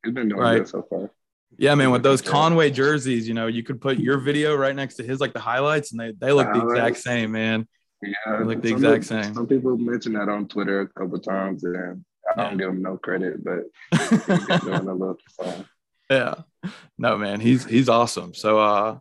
he's 0.03 0.13
been 0.13 0.29
doing 0.29 0.41
Right. 0.41 0.57
good 0.59 0.67
so 0.67 0.83
far. 0.89 1.09
yeah 1.57 1.73
man 1.75 1.91
with 1.91 2.03
those 2.03 2.21
conway 2.21 2.69
jerseys 2.71 3.27
you 3.27 3.33
know 3.33 3.47
you 3.47 3.63
could 3.63 3.79
put 3.79 3.97
your 3.99 4.17
video 4.17 4.55
right 4.55 4.75
next 4.75 4.95
to 4.95 5.03
his 5.03 5.19
like 5.21 5.33
the 5.33 5.39
highlights 5.39 5.91
and 5.91 5.99
they, 5.99 6.11
they 6.19 6.31
look 6.33 6.51
the 6.53 6.61
exact 6.67 6.97
same 6.97 7.31
man 7.31 7.65
Yeah, 8.01 8.37
They 8.39 8.43
look 8.43 8.61
the 8.61 8.71
exact 8.73 9.03
people- 9.09 9.23
same. 9.23 9.33
Some 9.33 9.47
people 9.47 9.77
mention 9.77 10.13
that 10.13 10.27
on 10.29 10.47
Twitter 10.47 10.81
a 10.81 10.87
couple 10.99 11.19
times, 11.19 11.63
and 11.63 12.03
I 12.29 12.43
don't 12.43 12.51
Yeah. 12.51 12.57
give 12.57 12.69
him 12.69 12.81
no 12.81 12.97
credit, 12.97 13.43
but 13.43 13.61
he's 13.97 14.61
doing 14.61 14.87
a 14.87 14.93
little. 14.93 15.17
So. 15.39 15.65
yeah 16.11 16.33
no 16.97 17.17
man 17.17 17.39
he's 17.41 17.65
he's 17.65 17.89
awesome 17.89 18.33
so 18.33 18.59
uh 18.59 18.99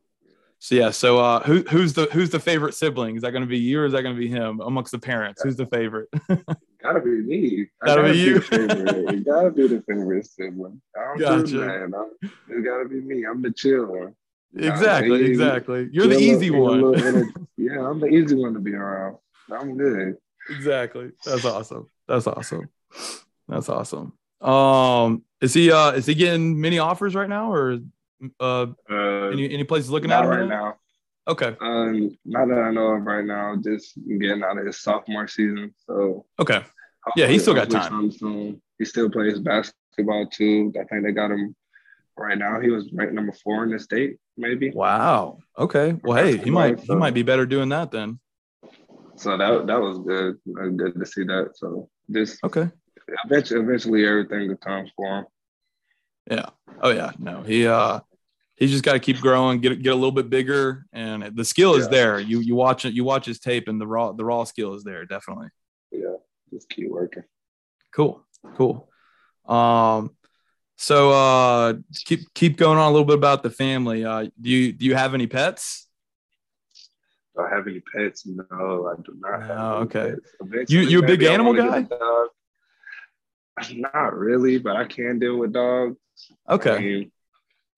so 0.59 0.75
yeah 0.75 0.91
so 0.91 1.19
uh 1.19 1.41
who 1.45 1.63
who's 1.71 1.93
the 1.93 2.07
who's 2.13 2.31
the 2.31 2.41
favorite 2.41 2.75
sibling 2.75 3.17
is 3.17 3.23
that 3.23 3.31
going 3.33 3.43
to 3.43 3.49
be 3.49 3.59
you 3.59 3.81
or 3.81 3.85
is 3.87 3.93
that 3.93 4.03
going 4.03 4.15
to 4.15 4.19
be 4.19 4.29
him 4.29 4.61
amongst 4.61 4.91
the 4.93 4.99
parents 4.99 5.43
who's 5.43 5.57
the 5.57 5.67
favorite 5.67 6.09
Gotta 6.83 7.01
be 7.01 7.11
me. 7.23 7.67
I 7.83 7.87
Gotta 7.87 8.03
be 8.03 8.09
gotta 8.09 8.19
you. 8.19 8.41
favorite. 8.41 9.25
Gotta 9.25 9.51
be 9.51 9.67
the 9.67 9.83
favorite 9.89 10.25
sibling. 10.27 10.81
I 10.97 11.01
don't 11.05 11.19
Gotcha. 11.19 11.47
do 11.47 11.61
man. 11.67 11.93
I'm, 11.95 12.31
it 12.49 12.65
gotta 12.65 12.89
be 12.89 13.01
me. 13.01 13.25
I'm 13.29 13.43
the 13.43 13.51
chill 13.51 13.87
one. 13.87 14.15
exactly 14.57 15.25
exactly 15.25 15.89
you're 15.91 16.07
the 16.07 16.17
easy 16.19 16.51
one 16.51 16.81
little 16.81 17.25
yeah, 17.57 17.81
I'm 17.81 17.99
the 17.99 18.07
easy 18.07 18.37
one 18.37 18.55
to 18.55 18.61
be 18.61 18.73
around. 18.75 19.17
I'm 19.51 19.77
good. 19.77 20.17
exactly 20.51 21.11
that's 21.25 21.45
awesome 21.45 21.89
that's 22.07 22.27
awesome 22.29 22.69
that's 23.49 23.69
awesome 23.69 24.13
um 24.41 25.23
is 25.41 25.55
he 25.55 25.73
uh 25.73 25.91
is 25.93 26.07
he 26.07 26.15
getting 26.15 26.61
many 26.61 26.79
offers 26.79 27.15
right 27.17 27.29
now 27.29 27.51
or 27.53 27.79
uh 28.41 28.67
Uh, 28.91 29.31
any 29.33 29.51
any 29.51 29.65
places 29.65 29.91
looking 29.91 30.11
at 30.13 30.25
him 30.25 30.31
right 30.31 30.49
now. 30.49 30.77
okay 31.29 31.57
Um, 31.61 32.17
not 32.25 32.49
that 32.49 32.59
I 32.59 32.71
know 32.71 32.89
of 32.95 33.03
right 33.05 33.25
now. 33.25 33.57
Just 33.57 33.95
getting 34.19 34.43
out 34.43 34.59
of 34.59 34.67
his 34.67 34.79
sophomore 34.81 35.29
season. 35.29 35.75
So 35.87 36.27
okay 36.39 36.65
Yeah, 37.17 37.27
he's 37.27 37.43
still 37.43 37.55
got 37.55 37.71
time. 37.71 38.11
Soon. 38.11 38.61
He 38.79 38.85
still 38.85 39.11
plays 39.11 39.39
basketball 39.41 40.27
too. 40.29 40.73
I 40.79 40.85
think 40.85 41.05
they 41.05 41.13
got 41.13 41.31
him 41.31 41.55
right 42.17 42.37
now. 42.39 42.61
He 42.61 42.71
was 42.71 42.91
ranked 42.93 43.15
number 43.15 43.33
four 43.33 43.65
in 43.65 43.71
the 43.71 43.79
state, 43.79 44.17
maybe. 44.37 44.71
wow 44.71 45.39
okay 45.59 45.99
well 46.05 46.17
hey 46.23 46.37
he 46.37 46.51
might 46.51 46.81
he 46.81 46.95
might 46.95 47.15
be 47.15 47.23
better 47.23 47.47
doing 47.47 47.71
that 47.71 47.91
then 47.91 48.19
So 49.17 49.37
that 49.37 49.67
that 49.67 49.81
was 49.81 49.99
good. 50.01 50.39
Good 50.77 50.95
to 51.01 51.07
see 51.07 51.25
that. 51.25 51.53
So 51.57 51.89
just 52.11 52.43
okay 52.45 52.71
eventually, 53.25 53.61
eventually 53.61 54.07
everything 54.07 54.49
will 54.49 54.57
come 54.57 54.87
for 54.97 55.19
him. 55.19 55.25
Yeah. 56.31 56.51
Oh 56.81 56.91
yeah. 56.91 57.13
No, 57.19 57.43
he 57.43 57.67
uh 57.67 58.01
he's 58.57 58.71
just 58.71 58.85
got 58.85 58.95
to 58.95 59.01
keep 59.01 59.21
growing, 59.21 59.61
get 59.61 59.83
get 59.83 59.93
a 59.93 59.95
little 59.95 60.13
bit 60.13 60.29
bigger, 60.29 60.87
and 60.93 61.37
the 61.37 61.45
skill 61.45 61.75
is 61.75 61.89
there. 61.89 62.19
You 62.19 62.41
you 62.41 62.55
watch 62.55 62.85
it, 62.85 62.95
you 62.95 63.05
watch 63.05 63.27
his 63.27 63.39
tape, 63.39 63.69
and 63.69 63.81
the 63.81 63.87
raw 63.87 64.13
the 64.13 64.25
raw 64.25 64.45
skill 64.45 64.75
is 64.75 64.83
there, 64.83 65.05
definitely. 65.05 65.49
Yeah, 65.91 66.17
just 66.53 66.69
keep 66.69 66.91
working. 66.91 67.25
Cool, 67.95 68.25
cool. 68.57 68.89
Um, 69.47 70.17
so 70.77 71.11
uh, 71.11 71.75
keep 72.05 72.33
keep 72.35 72.57
going 72.57 72.79
on 72.79 72.89
a 72.89 72.91
little 72.91 73.07
bit 73.07 73.17
about 73.17 73.43
the 73.43 73.51
family. 73.51 74.05
Uh, 74.05 74.29
do 74.41 74.51
you 74.51 74.73
do 74.73 74.85
you 74.85 74.95
have 74.95 75.15
any 75.15 75.27
pets? 75.27 75.87
Do 77.37 77.43
I 77.43 77.55
have 77.55 77.67
any 77.67 77.81
pets? 77.81 78.27
No, 78.27 78.45
I 78.87 79.01
do 79.03 79.15
not 79.19 79.41
have. 79.41 79.49
No, 79.49 79.77
any 79.77 79.85
okay. 79.85 80.15
Eventually, 80.41 80.87
you 80.87 80.99
a 81.03 81.07
big 81.07 81.23
animal 81.23 81.55
wanna 81.55 81.83
get 81.83 81.93
a 81.93 81.99
dog. 81.99 82.29
Not 83.75 84.17
really, 84.17 84.59
but 84.59 84.77
I 84.77 84.85
can 84.85 85.19
deal 85.19 85.37
with 85.39 85.53
dogs. 85.53 85.97
I 86.49 86.55
Okay. 86.55 86.79
mean, 86.79 87.13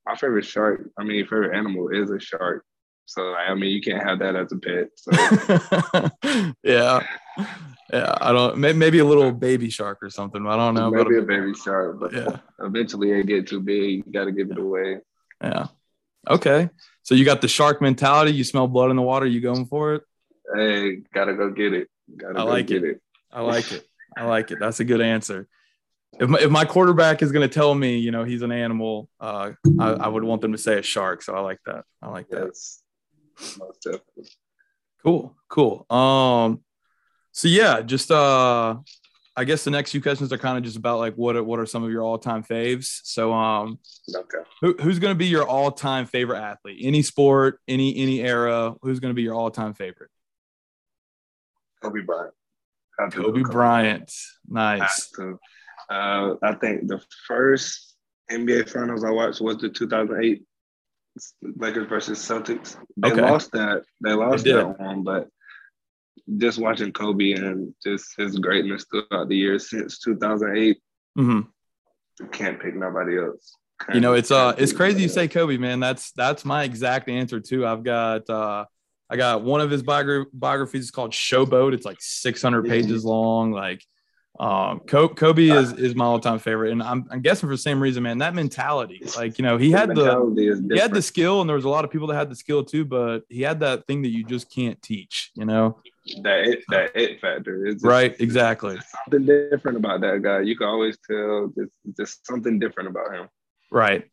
my 0.07 0.15
favorite 0.17 0.45
shark, 0.47 0.91
I 0.99 1.05
mean, 1.05 1.25
favorite 1.25 1.57
animal 1.57 1.89
is 1.89 2.11
a 2.11 2.19
shark. 2.19 2.65
So, 3.07 3.35
I 3.35 3.55
mean, 3.55 3.71
you 3.71 3.81
can't 3.81 4.03
have 4.03 4.19
that 4.19 4.37
as 4.37 4.53
a 4.53 4.57
pet. 4.59 4.89
So, 4.97 5.11
yeah. 6.63 7.07
Yeah. 7.91 8.15
I 8.21 8.33
don't. 8.33 8.59
Maybe 8.59 8.99
a 8.99 9.05
little 9.05 9.33
baby 9.33 9.71
shark 9.71 9.99
or 10.03 10.11
something. 10.11 10.47
I 10.47 10.57
don't 10.57 10.75
know. 10.75 10.91
maybe 10.91 11.17
a 11.17 11.23
baby 11.23 11.55
shark, 11.55 11.99
but 12.01 12.13
yeah. 12.13 12.37
eventually 12.61 13.13
it 13.13 13.27
get 13.27 13.47
too 13.47 13.61
big. 13.61 14.05
You 14.07 14.13
got 14.13 14.27
to 14.27 14.33
give 14.33 14.51
it 14.51 14.59
away. 14.59 14.99
Yeah. 15.43 15.69
Okay. 16.29 16.69
So 17.03 17.15
you 17.15 17.25
got 17.25 17.41
the 17.41 17.49
shark 17.49 17.81
mentality. 17.81 18.33
You 18.33 18.45
smell 18.45 18.67
blood 18.69 18.91
in 18.91 18.97
the 18.97 19.03
water. 19.03 19.25
You 19.25 19.41
going 19.41 19.65
for 19.67 19.95
it? 19.95 20.03
Hey, 20.55 20.97
gotta 21.15 21.35
go 21.35 21.51
get 21.51 21.73
it. 21.73 21.89
Gotta 22.15 22.39
I 22.41 22.43
go 22.43 22.49
like 22.51 22.67
get 22.67 22.85
it. 22.85 22.91
it. 22.97 23.01
I 23.33 23.41
like 23.41 23.73
it. 23.73 23.87
I 24.17 24.25
like 24.25 24.51
it. 24.51 24.59
That's 24.61 24.81
a 24.81 24.85
good 24.85 25.01
answer. 25.01 25.49
If 26.19 26.29
my, 26.29 26.39
if 26.41 26.51
my 26.51 26.65
quarterback 26.65 27.23
is 27.23 27.31
going 27.33 27.49
to 27.49 27.53
tell 27.53 27.75
me, 27.75 27.99
you 27.99 28.11
know, 28.11 28.25
he's 28.25 28.43
an 28.43 28.51
animal, 28.51 29.09
uh, 29.21 29.53
I, 29.79 29.91
I 29.91 30.09
would 30.09 30.25
want 30.25 30.41
them 30.43 30.53
to 30.53 30.59
say 30.59 30.79
a 30.79 30.83
shark. 30.83 31.23
So 31.23 31.35
I 31.35 31.41
like 31.41 31.61
that. 31.67 31.85
I 32.03 32.09
like 32.09 32.29
that. 32.31 32.47
Most 33.59 33.83
definitely. 33.85 34.29
Cool. 35.05 35.37
Cool. 35.49 35.87
Um, 35.91 36.61
so 37.33 37.47
yeah, 37.47 37.83
just 37.83 38.11
uh, 38.11 38.77
I 39.37 39.45
guess 39.45 39.63
the 39.63 39.71
next 39.71 39.93
few 39.93 40.03
questions 40.03 40.33
are 40.33 40.39
kind 40.39 40.59
of 40.59 40.65
just 40.65 40.77
about 40.77 40.99
like 40.99 41.15
what 41.15 41.37
are, 41.37 41.45
what 41.45 41.61
are 41.61 41.67
some 41.67 41.85
of 41.85 41.93
your 41.93 42.03
all 42.03 42.19
time 42.19 42.43
faves. 42.43 43.01
So 43.05 43.33
um, 43.33 43.79
Okay. 44.13 44.39
who, 44.61 44.75
who's 44.81 44.99
going 44.99 45.13
to 45.13 45.19
be 45.19 45.27
your 45.27 45.47
all 45.47 45.71
time 45.71 46.07
favorite 46.07 46.41
athlete? 46.41 46.79
Any 46.83 47.03
sport, 47.03 47.61
any 47.69 47.97
any 47.97 48.21
era? 48.23 48.75
Who's 48.83 48.99
going 48.99 49.11
to 49.11 49.15
be 49.15 49.23
your 49.23 49.35
all 49.35 49.53
time 49.53 49.75
favorite? 49.75 50.11
Kobe 51.81 52.01
Bryant. 52.01 52.35
Kobe. 53.13 53.43
Bryant. 53.43 54.13
Nice. 54.49 55.13
Uh, 55.91 56.35
I 56.43 56.55
think 56.55 56.87
the 56.89 57.01
first 57.27 57.97
NBA 58.31 58.69
Finals 58.69 59.05
I 59.05 59.11
watched 59.11 59.41
was 59.41 59.57
the 59.59 59.69
2008 59.71 60.45
Lakers 61.57 61.89
versus 61.89 62.19
Celtics. 62.19 62.77
They 62.97 63.11
Okay. 63.13 63.23
lost 63.23 63.53
that. 63.53 63.83
They 64.03 64.13
lost 64.13 64.45
did. 64.45 64.57
that 64.57 64.79
one, 64.79 65.03
but 65.03 65.29
just 66.37 66.59
watching 66.59 66.93
Kobe 66.93 67.33
and 67.33 67.75
just 67.83 68.15
his 68.19 68.39
greatness 68.39 68.85
throughout 68.91 69.29
the 69.29 69.37
years 69.37 69.71
since 69.71 69.99
2008, 70.01 70.79
hmm 71.17 71.41
can't 72.33 72.61
pick 72.61 72.75
nobody 72.75 73.17
else. 73.17 73.55
Can't- 73.81 73.95
You 73.95 74.01
know, 74.01 74.15
it's 74.15 74.31
uh, 74.33 74.53
it's 74.59 74.73
crazy 74.73 75.03
you 75.03 75.09
say 75.09 75.29
Kobe, 75.29 75.57
man. 75.57 75.79
That's 75.81 76.11
that's 76.13 76.45
my 76.45 76.65
exact 76.65 77.09
answer 77.09 77.39
too. 77.41 77.65
I've 77.65 77.85
got 77.85 78.29
uh, 78.29 78.65
I 79.09 79.17
got 79.17 79.43
one 79.45 79.61
of 79.61 79.71
his 79.71 79.83
biogra- 79.85 80.27
biographies 80.33 80.91
called 80.91 81.13
Showboat. 81.13 81.73
It's 81.75 81.87
like 81.87 81.99
600 82.01 82.65
Mhm. 82.65 82.69
pages 82.69 83.05
long. 83.05 83.53
Like, 83.53 83.83
um, 84.41 84.81
Kobe, 84.81 85.15
Kobe 85.15 85.49
is 85.49 85.73
is 85.73 85.97
my 85.97 86.05
all 86.05 86.21
time 86.21 86.39
favorite, 86.39 86.71
and 86.71 86.81
I'm 86.83 87.07
I'm 87.11 87.21
guessing 87.21 87.49
for 87.49 87.55
the 87.55 87.59
same 87.59 87.81
reason, 87.81 88.05
man. 88.05 88.19
That 88.19 88.35
mentality, 88.35 89.03
like 89.17 89.39
you 89.39 89.45
know, 89.45 89.57
he 89.57 89.73
had 89.73 89.95
the 89.95 90.65
he 90.71 90.79
had 90.79 90.93
the 90.93 91.03
skill, 91.03 91.41
and 91.41 91.51
there 91.51 91.57
was 91.57 91.65
a 91.65 91.69
lot 91.69 91.85
of 91.85 91.91
people 91.91 92.07
that 92.09 92.15
had 92.15 92.31
the 92.31 92.37
skill 92.37 92.63
too, 92.63 92.85
but 92.85 93.25
he 93.29 93.43
had 93.43 93.61
that 93.61 93.87
thing 93.87 94.03
that 94.03 94.11
you 94.11 94.25
just 94.25 94.49
can't 94.49 94.81
teach. 94.81 95.33
You 95.35 95.45
know, 95.45 95.81
that 96.23 96.45
it, 96.45 96.65
that 96.69 96.91
it 96.95 97.21
factor. 97.21 97.67
It's 97.67 97.83
just- 97.83 97.87
right? 97.87 98.15
Exactly. 98.21 98.79
Something 99.05 99.27
different 99.27 99.77
about 99.77 100.03
that 100.03 100.23
guy. 100.23 100.41
You 100.41 100.57
can 100.57 100.69
always 100.69 100.97
tell 100.99 101.53
there's 101.57 101.71
just 101.97 102.25
something 102.25 102.61
different 102.61 102.91
about 102.91 103.13
him. 103.13 103.29
Right. 103.73 104.05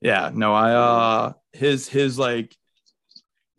Yeah. 0.00 0.30
No, 0.32 0.54
I 0.54 0.72
uh 0.74 1.32
his 1.52 1.88
his 1.88 2.18
like 2.18 2.56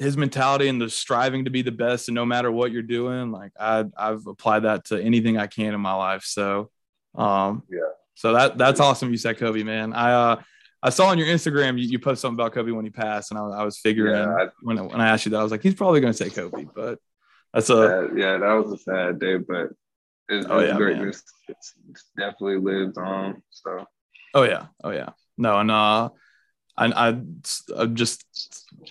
his 0.04 0.18
mentality 0.18 0.68
and 0.68 0.80
the 0.82 0.90
striving 0.90 1.46
to 1.46 1.50
be 1.52 1.62
the 1.62 1.72
best 1.72 2.08
and 2.10 2.16
no 2.16 2.26
matter 2.26 2.52
what 2.52 2.72
you're 2.72 2.82
doing, 2.84 3.32
like 3.32 3.52
I 3.60 3.86
I've 3.98 4.28
applied 4.28 4.64
that 4.64 4.86
to 4.86 5.02
anything 5.02 5.38
I 5.38 5.48
can 5.48 5.74
in 5.74 5.82
my 5.82 5.94
life. 5.94 6.24
So 6.26 6.70
um 7.16 7.64
Yeah. 7.70 7.80
so 8.16 8.34
that 8.34 8.58
that's 8.58 8.80
awesome 8.80 9.10
you 9.12 9.18
said 9.18 9.38
Kobe, 9.38 9.64
man. 9.64 9.94
I 9.94 10.12
uh 10.14 10.42
I 10.86 10.90
saw 10.90 11.08
on 11.08 11.18
your 11.18 11.28
Instagram 11.28 11.80
you, 11.80 11.88
you 11.88 11.98
post 12.00 12.22
something 12.22 12.36
about 12.40 12.52
Kobe 12.54 12.72
when 12.72 12.84
he 12.86 12.92
passed, 12.92 13.32
and 13.32 13.40
I, 13.40 13.44
I 13.62 13.64
was 13.64 13.80
figuring 13.80 14.14
Yeah, 14.16 14.36
I- 14.36 14.50
when 14.62 14.78
when 14.90 15.00
I 15.02 15.08
asked 15.10 15.26
you 15.26 15.32
that, 15.32 15.40
I 15.40 15.44
was 15.44 15.52
like, 15.52 15.64
he's 15.64 15.76
probably 15.76 16.02
gonna 16.02 16.14
say 16.14 16.30
Kobe, 16.30 16.66
but 16.76 17.00
that's 17.54 17.70
a 17.70 17.76
That- 17.76 18.12
yeah, 18.18 18.38
that 18.38 18.54
was 18.54 18.74
a 18.74 18.78
sad 18.78 19.20
day, 19.20 19.38
but 19.38 19.70
his, 20.30 20.46
Oh, 20.50 20.60
yeah, 20.60 20.76
greatness 20.78 21.24
it's, 21.48 21.74
it's 21.90 22.06
definitely 22.18 22.58
lives 22.58 22.98
on. 22.98 23.42
So 23.52 23.86
Oh 24.34 24.44
yeah, 24.44 24.66
oh 24.84 24.90
yeah. 24.92 25.10
No, 25.38 25.58
and 25.60 25.70
uh, 25.72 26.10
I, 26.78 27.10
I, 27.10 27.22
I 27.78 27.86
just 27.86 28.26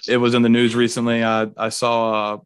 it 0.08 0.16
was 0.16 0.34
in 0.34 0.42
the 0.42 0.48
news 0.48 0.74
recently. 0.74 1.24
I 1.24 1.48
I 1.56 1.68
saw 1.68 2.34
uh, 2.34 2.38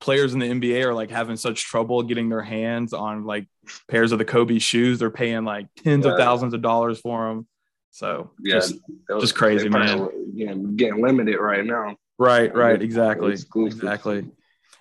players 0.00 0.34
in 0.34 0.40
the 0.40 0.46
NBA 0.46 0.84
are 0.84 0.94
like 0.94 1.10
having 1.10 1.36
such 1.36 1.64
trouble 1.64 2.02
getting 2.02 2.28
their 2.28 2.42
hands 2.42 2.92
on 2.92 3.24
like 3.24 3.46
pairs 3.88 4.12
of 4.12 4.18
the 4.18 4.24
Kobe 4.24 4.58
shoes. 4.58 4.98
They're 4.98 5.10
paying 5.10 5.44
like 5.44 5.68
tens 5.76 6.06
of 6.06 6.16
thousands 6.18 6.54
of 6.54 6.62
dollars 6.62 6.98
for 6.98 7.28
them. 7.28 7.46
So 7.90 8.30
yeah, 8.40 8.54
just 8.54 8.74
that 9.08 9.20
just 9.20 9.34
crazy, 9.34 9.68
man. 9.68 9.98
probably, 9.98 10.14
Yeah, 10.34 10.54
getting 10.54 11.02
limited 11.02 11.38
right 11.38 11.64
now. 11.64 11.96
right, 12.18 12.54
right, 12.54 12.80
Yeah, 12.80 12.84
exactly, 12.84 13.36
exactly. 13.56 14.26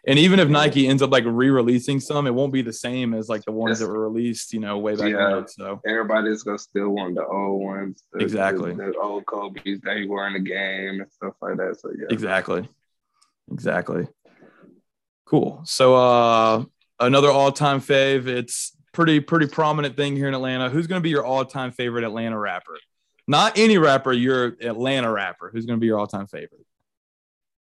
And 0.07 0.17
even 0.17 0.39
if 0.39 0.49
Nike 0.49 0.87
ends 0.87 1.03
up 1.03 1.11
like 1.11 1.25
re-releasing 1.27 1.99
some, 1.99 2.25
it 2.25 2.33
won't 2.33 2.51
be 2.51 2.63
the 2.63 2.73
same 2.73 3.13
as 3.13 3.29
like 3.29 3.43
the 3.43 3.51
ones 3.51 3.77
that 3.79 3.87
were 3.87 3.99
released, 4.09 4.51
you 4.51 4.59
know, 4.59 4.79
way 4.79 4.95
back 4.95 5.11
Yeah. 5.11 5.35
when. 5.35 5.47
So 5.47 5.79
Everybody's 5.85 6.41
gonna 6.41 6.57
still 6.57 6.89
want 6.89 7.13
the 7.15 7.25
old 7.25 7.61
ones, 7.61 8.03
the, 8.11 8.19
Exactly. 8.23 8.73
the, 8.73 8.85
the 8.91 8.97
old 8.97 9.25
Kobe's 9.27 9.79
that 9.81 9.97
he 9.97 10.07
wore 10.07 10.25
in 10.25 10.33
the 10.33 10.39
game 10.39 11.01
and 11.01 11.11
stuff 11.11 11.33
like 11.41 11.57
that. 11.57 11.79
So 11.79 11.91
yeah, 11.95 12.07
Exactly. 12.09 12.67
Exactly. 13.51 14.07
Cool. 15.25 15.61
So 15.65 15.95
uh 15.95 16.65
another 16.99 17.29
all-time 17.29 17.79
fave. 17.79 18.25
It's 18.27 18.75
pretty 18.93 19.19
pretty 19.19 19.47
prominent 19.47 19.95
thing 19.95 20.15
here 20.15 20.27
in 20.27 20.33
Atlanta. 20.33 20.69
Who's 20.69 20.87
going 20.87 20.99
to 20.99 21.03
be 21.03 21.09
your 21.09 21.23
all-time 21.25 21.71
favorite 21.71 22.03
Atlanta 22.03 22.37
rapper? 22.37 22.77
Not 23.27 23.57
any 23.57 23.77
rapper, 23.77 24.11
your 24.11 24.57
Atlanta 24.61 25.11
rapper. 25.11 25.49
Who's 25.53 25.65
going 25.65 25.77
to 25.77 25.81
be 25.81 25.87
your 25.87 25.99
all-time 25.99 26.27
favorite? 26.27 26.65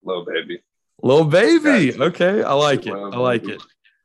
Lil 0.04 0.24
Baby. 0.24 0.62
Lil 1.02 1.24
Baby. 1.24 1.94
Okay, 2.00 2.42
I 2.42 2.52
like 2.52 2.86
it. 2.86 2.92
I 2.94 3.16
like 3.16 3.44
it. 3.48 3.62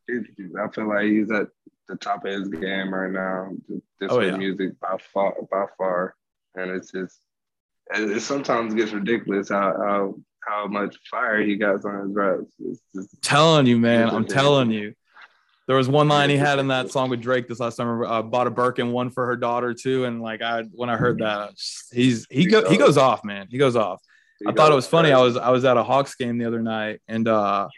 I 0.10 0.68
feel 0.74 0.88
like 0.88 1.06
he's 1.06 1.32
at 1.32 1.48
the 1.88 1.96
top 1.98 2.26
of 2.26 2.32
his 2.32 2.48
game 2.50 2.94
right 2.94 3.12
now. 3.12 3.52
This 4.00 4.12
Oh, 4.12 4.20
yeah. 4.20 4.36
music 4.38 4.80
by 4.80 4.98
far, 5.14 5.34
by 5.52 5.66
far, 5.78 6.16
and 6.56 6.72
it's 6.72 6.92
just 6.92 7.20
it, 7.96 8.12
it 8.18 8.22
sometimes 8.22 8.74
gets 8.74 8.92
ridiculous 8.92 9.50
how 9.50 9.74
how 9.78 10.16
how 10.48 10.68
much 10.68 10.96
fire 11.10 11.42
he 11.42 11.56
got 11.56 11.84
on 11.86 12.08
his 12.08 12.16
raps. 12.16 12.54
It's 12.60 12.82
just, 12.96 13.22
telling 13.22 13.68
you, 13.68 13.78
man. 13.78 14.10
I'm 14.10 14.26
telling 14.26 14.72
you. 14.72 14.94
There 15.68 15.76
was 15.76 15.90
one 15.90 16.08
line 16.08 16.30
he 16.30 16.38
had 16.38 16.60
in 16.60 16.70
that 16.70 16.92
song 16.92 17.10
with 17.10 17.20
Drake 17.22 17.50
this 17.50 17.60
last 17.60 17.76
summer. 17.76 18.06
Uh, 18.06 18.22
bought 18.22 18.48
a 18.48 18.50
Birkin, 18.50 18.94
one 18.94 19.10
for 19.10 19.26
her 19.26 19.36
daughter 19.36 19.74
too, 19.74 20.06
and 20.06 20.22
like 20.22 20.42
I 20.42 20.64
when 20.74 20.90
I 20.90 20.96
heard 20.96 21.20
that, 21.20 21.40
I 21.40 21.48
just- 21.52 21.94
he's 21.94 22.26
he 22.30 22.46
go 22.46 22.70
he 22.70 22.78
goes 22.78 22.98
off, 22.98 23.26
man. 23.26 23.48
He 23.50 23.58
goes 23.58 23.76
off. 23.76 24.02
I 24.46 24.52
thought 24.52 24.72
it 24.72 24.76
was 24.76 24.88
funny. 24.88 25.12
I 25.12 25.22
was 25.22 25.38
I 25.38 25.50
was 25.50 25.66
at 25.66 25.78
a 25.78 25.84
Hawks 25.84 26.16
game 26.16 26.38
the 26.38 26.46
other 26.46 26.62
night, 26.62 27.02
and 27.08 27.28
uh, 27.28 27.70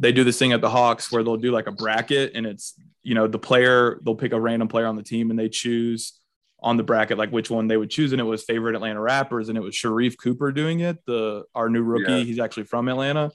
they 0.00 0.12
do 0.12 0.24
this 0.24 0.38
thing 0.38 0.52
at 0.52 0.60
the 0.60 0.70
Hawks 0.70 1.10
where 1.10 1.22
they'll 1.22 1.36
do 1.36 1.50
like 1.50 1.66
a 1.66 1.72
bracket, 1.72 2.32
and 2.34 2.46
it's 2.46 2.74
you 3.02 3.14
know 3.14 3.26
the 3.26 3.38
player 3.38 4.00
they'll 4.04 4.14
pick 4.14 4.32
a 4.32 4.40
random 4.40 4.68
player 4.68 4.86
on 4.86 4.96
the 4.96 5.02
team, 5.02 5.30
and 5.30 5.38
they 5.38 5.48
choose 5.48 6.20
on 6.60 6.76
the 6.76 6.82
bracket 6.82 7.18
like 7.18 7.30
which 7.30 7.50
one 7.50 7.68
they 7.68 7.76
would 7.76 7.90
choose, 7.90 8.12
and 8.12 8.20
it 8.20 8.24
was 8.24 8.44
favorite 8.44 8.74
Atlanta 8.74 9.00
rappers, 9.00 9.48
and 9.48 9.58
it 9.58 9.60
was 9.60 9.74
Sharife 9.74 10.16
Cooper 10.18 10.52
doing 10.52 10.80
it, 10.80 10.98
the 11.06 11.44
our 11.54 11.68
new 11.68 11.82
rookie. 11.82 12.12
Yeah. 12.12 12.24
He's 12.24 12.38
actually 12.38 12.64
from 12.64 12.88
Atlanta, 12.88 13.30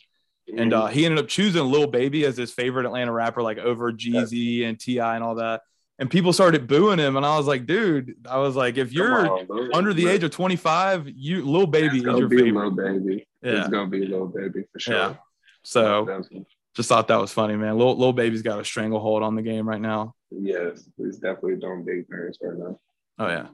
and 0.57 0.73
uh, 0.73 0.87
he 0.87 1.05
ended 1.05 1.19
up 1.19 1.27
choosing 1.27 1.63
Lil 1.63 1.87
Baby 1.87 2.25
as 2.25 2.37
his 2.37 2.51
favorite 2.51 2.85
Atlanta 2.85 3.11
rapper, 3.11 3.41
like 3.41 3.57
over 3.57 3.91
Jeezy 3.91 4.65
and 4.65 4.79
T.I. 4.79 5.15
and 5.15 5.23
all 5.23 5.35
that. 5.35 5.61
And 5.99 6.09
people 6.09 6.33
started 6.33 6.67
booing 6.67 6.97
him, 6.97 7.17
and 7.17 7.25
I 7.25 7.37
was 7.37 7.45
like, 7.45 7.67
dude, 7.67 8.15
I 8.27 8.39
was 8.39 8.55
like, 8.55 8.77
if 8.77 8.91
you're 8.91 9.29
on, 9.29 9.69
under 9.73 9.93
the 9.93 10.07
age 10.07 10.23
of 10.23 10.31
25, 10.31 11.07
you 11.07 11.45
Lil 11.45 11.67
Baby 11.67 11.87
it's 11.87 11.95
is 11.97 12.03
your 12.03 12.29
favorite. 12.29 12.53
Lil 12.53 12.71
Baby. 12.71 13.27
Yeah. 13.43 13.59
It's 13.59 13.69
gonna 13.69 13.89
be 13.89 14.03
a 14.05 14.07
Lil 14.07 14.25
Baby 14.27 14.63
for 14.71 14.79
sure. 14.79 14.95
Yeah. 14.95 15.15
So 15.63 16.05
Definitely. 16.05 16.47
just 16.75 16.89
thought 16.89 17.07
that 17.09 17.21
was 17.21 17.31
funny, 17.31 17.55
man. 17.55 17.77
little, 17.77 17.97
Lil 17.97 18.13
Baby's 18.13 18.41
got 18.41 18.59
a 18.59 18.65
stranglehold 18.65 19.21
on 19.21 19.35
the 19.35 19.43
game 19.43 19.69
right 19.69 19.79
now. 19.79 20.15
yes, 20.31 20.83
he's 20.97 21.17
definitely 21.17 21.57
doing 21.57 21.85
big 21.85 22.07
things 22.07 22.37
right 22.41 22.57
now. 22.57 22.79
Oh 23.19 23.27
yeah. 23.27 23.47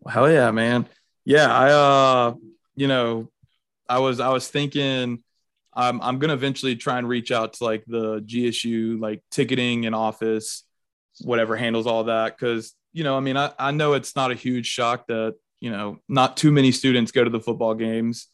Well, 0.00 0.14
hell 0.14 0.30
yeah, 0.30 0.50
man. 0.50 0.86
Yeah, 1.24 1.52
I 1.52 1.70
uh, 1.70 2.34
you 2.74 2.86
know, 2.88 3.30
I 3.88 3.98
was 4.00 4.20
I 4.20 4.28
was 4.28 4.46
thinking 4.46 5.22
I'm 5.74 6.02
I'm 6.02 6.18
gonna 6.18 6.34
eventually 6.34 6.76
try 6.76 6.98
and 6.98 7.08
reach 7.08 7.32
out 7.32 7.54
to 7.54 7.64
like 7.64 7.84
the 7.86 8.20
GSU 8.20 9.00
like 9.00 9.22
ticketing 9.30 9.86
and 9.86 9.94
office, 9.94 10.64
whatever 11.20 11.56
handles 11.56 11.86
all 11.86 12.04
that. 12.04 12.38
Cause 12.38 12.74
you 12.92 13.04
know, 13.04 13.16
I 13.16 13.20
mean, 13.20 13.36
I, 13.36 13.52
I 13.58 13.70
know 13.70 13.94
it's 13.94 14.14
not 14.14 14.30
a 14.30 14.34
huge 14.34 14.66
shock 14.66 15.06
that, 15.06 15.34
you 15.60 15.70
know, 15.70 15.98
not 16.08 16.36
too 16.36 16.52
many 16.52 16.72
students 16.72 17.12
go 17.12 17.24
to 17.24 17.30
the 17.30 17.40
football 17.40 17.74
games. 17.74 18.28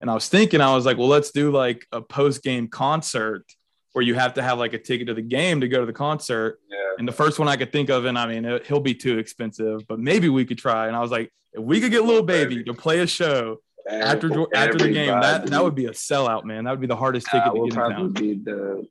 And 0.00 0.10
I 0.10 0.14
was 0.14 0.28
thinking, 0.28 0.60
I 0.60 0.74
was 0.74 0.86
like, 0.86 0.98
well, 0.98 1.08
let's 1.08 1.30
do 1.30 1.50
like 1.50 1.86
a 1.90 2.00
post-game 2.00 2.68
concert 2.68 3.44
where 3.92 4.04
you 4.04 4.14
have 4.14 4.34
to 4.34 4.42
have 4.42 4.58
like 4.58 4.72
a 4.72 4.78
ticket 4.78 5.06
to 5.06 5.14
the 5.14 5.22
game 5.22 5.60
to 5.62 5.68
go 5.68 5.80
to 5.80 5.86
the 5.86 5.92
concert. 5.92 6.58
Yeah. 6.68 6.76
And 6.98 7.08
the 7.08 7.12
first 7.12 7.38
one 7.38 7.48
I 7.48 7.56
could 7.56 7.72
think 7.72 7.90
of, 7.90 8.04
and 8.04 8.18
I 8.18 8.26
mean, 8.26 8.44
it, 8.44 8.66
he'll 8.66 8.80
be 8.80 8.94
too 8.94 9.18
expensive, 9.18 9.86
but 9.88 9.98
maybe 9.98 10.28
we 10.28 10.44
could 10.44 10.58
try. 10.58 10.88
And 10.88 10.96
I 10.96 11.00
was 11.00 11.10
like, 11.10 11.32
if 11.52 11.62
we 11.62 11.80
could 11.80 11.90
get 11.90 12.04
Lil 12.04 12.22
Baby 12.22 12.62
to 12.64 12.74
play 12.74 13.00
a 13.00 13.06
show 13.06 13.58
after 13.88 14.28
after 14.54 14.78
the 14.78 14.90
game, 14.90 15.20
that 15.20 15.46
that 15.46 15.62
would 15.62 15.74
be 15.74 15.86
a 15.86 15.92
sellout, 15.92 16.44
man. 16.44 16.64
That 16.64 16.72
would 16.72 16.80
be 16.80 16.86
the 16.86 16.96
hardest 16.96 17.28
ticket 17.30 17.52
that 17.52 17.54
to 17.54 17.70
get 17.70 17.84
in 17.84 17.90
town. 17.90 18.12
be 18.12 18.34
the 18.34 18.86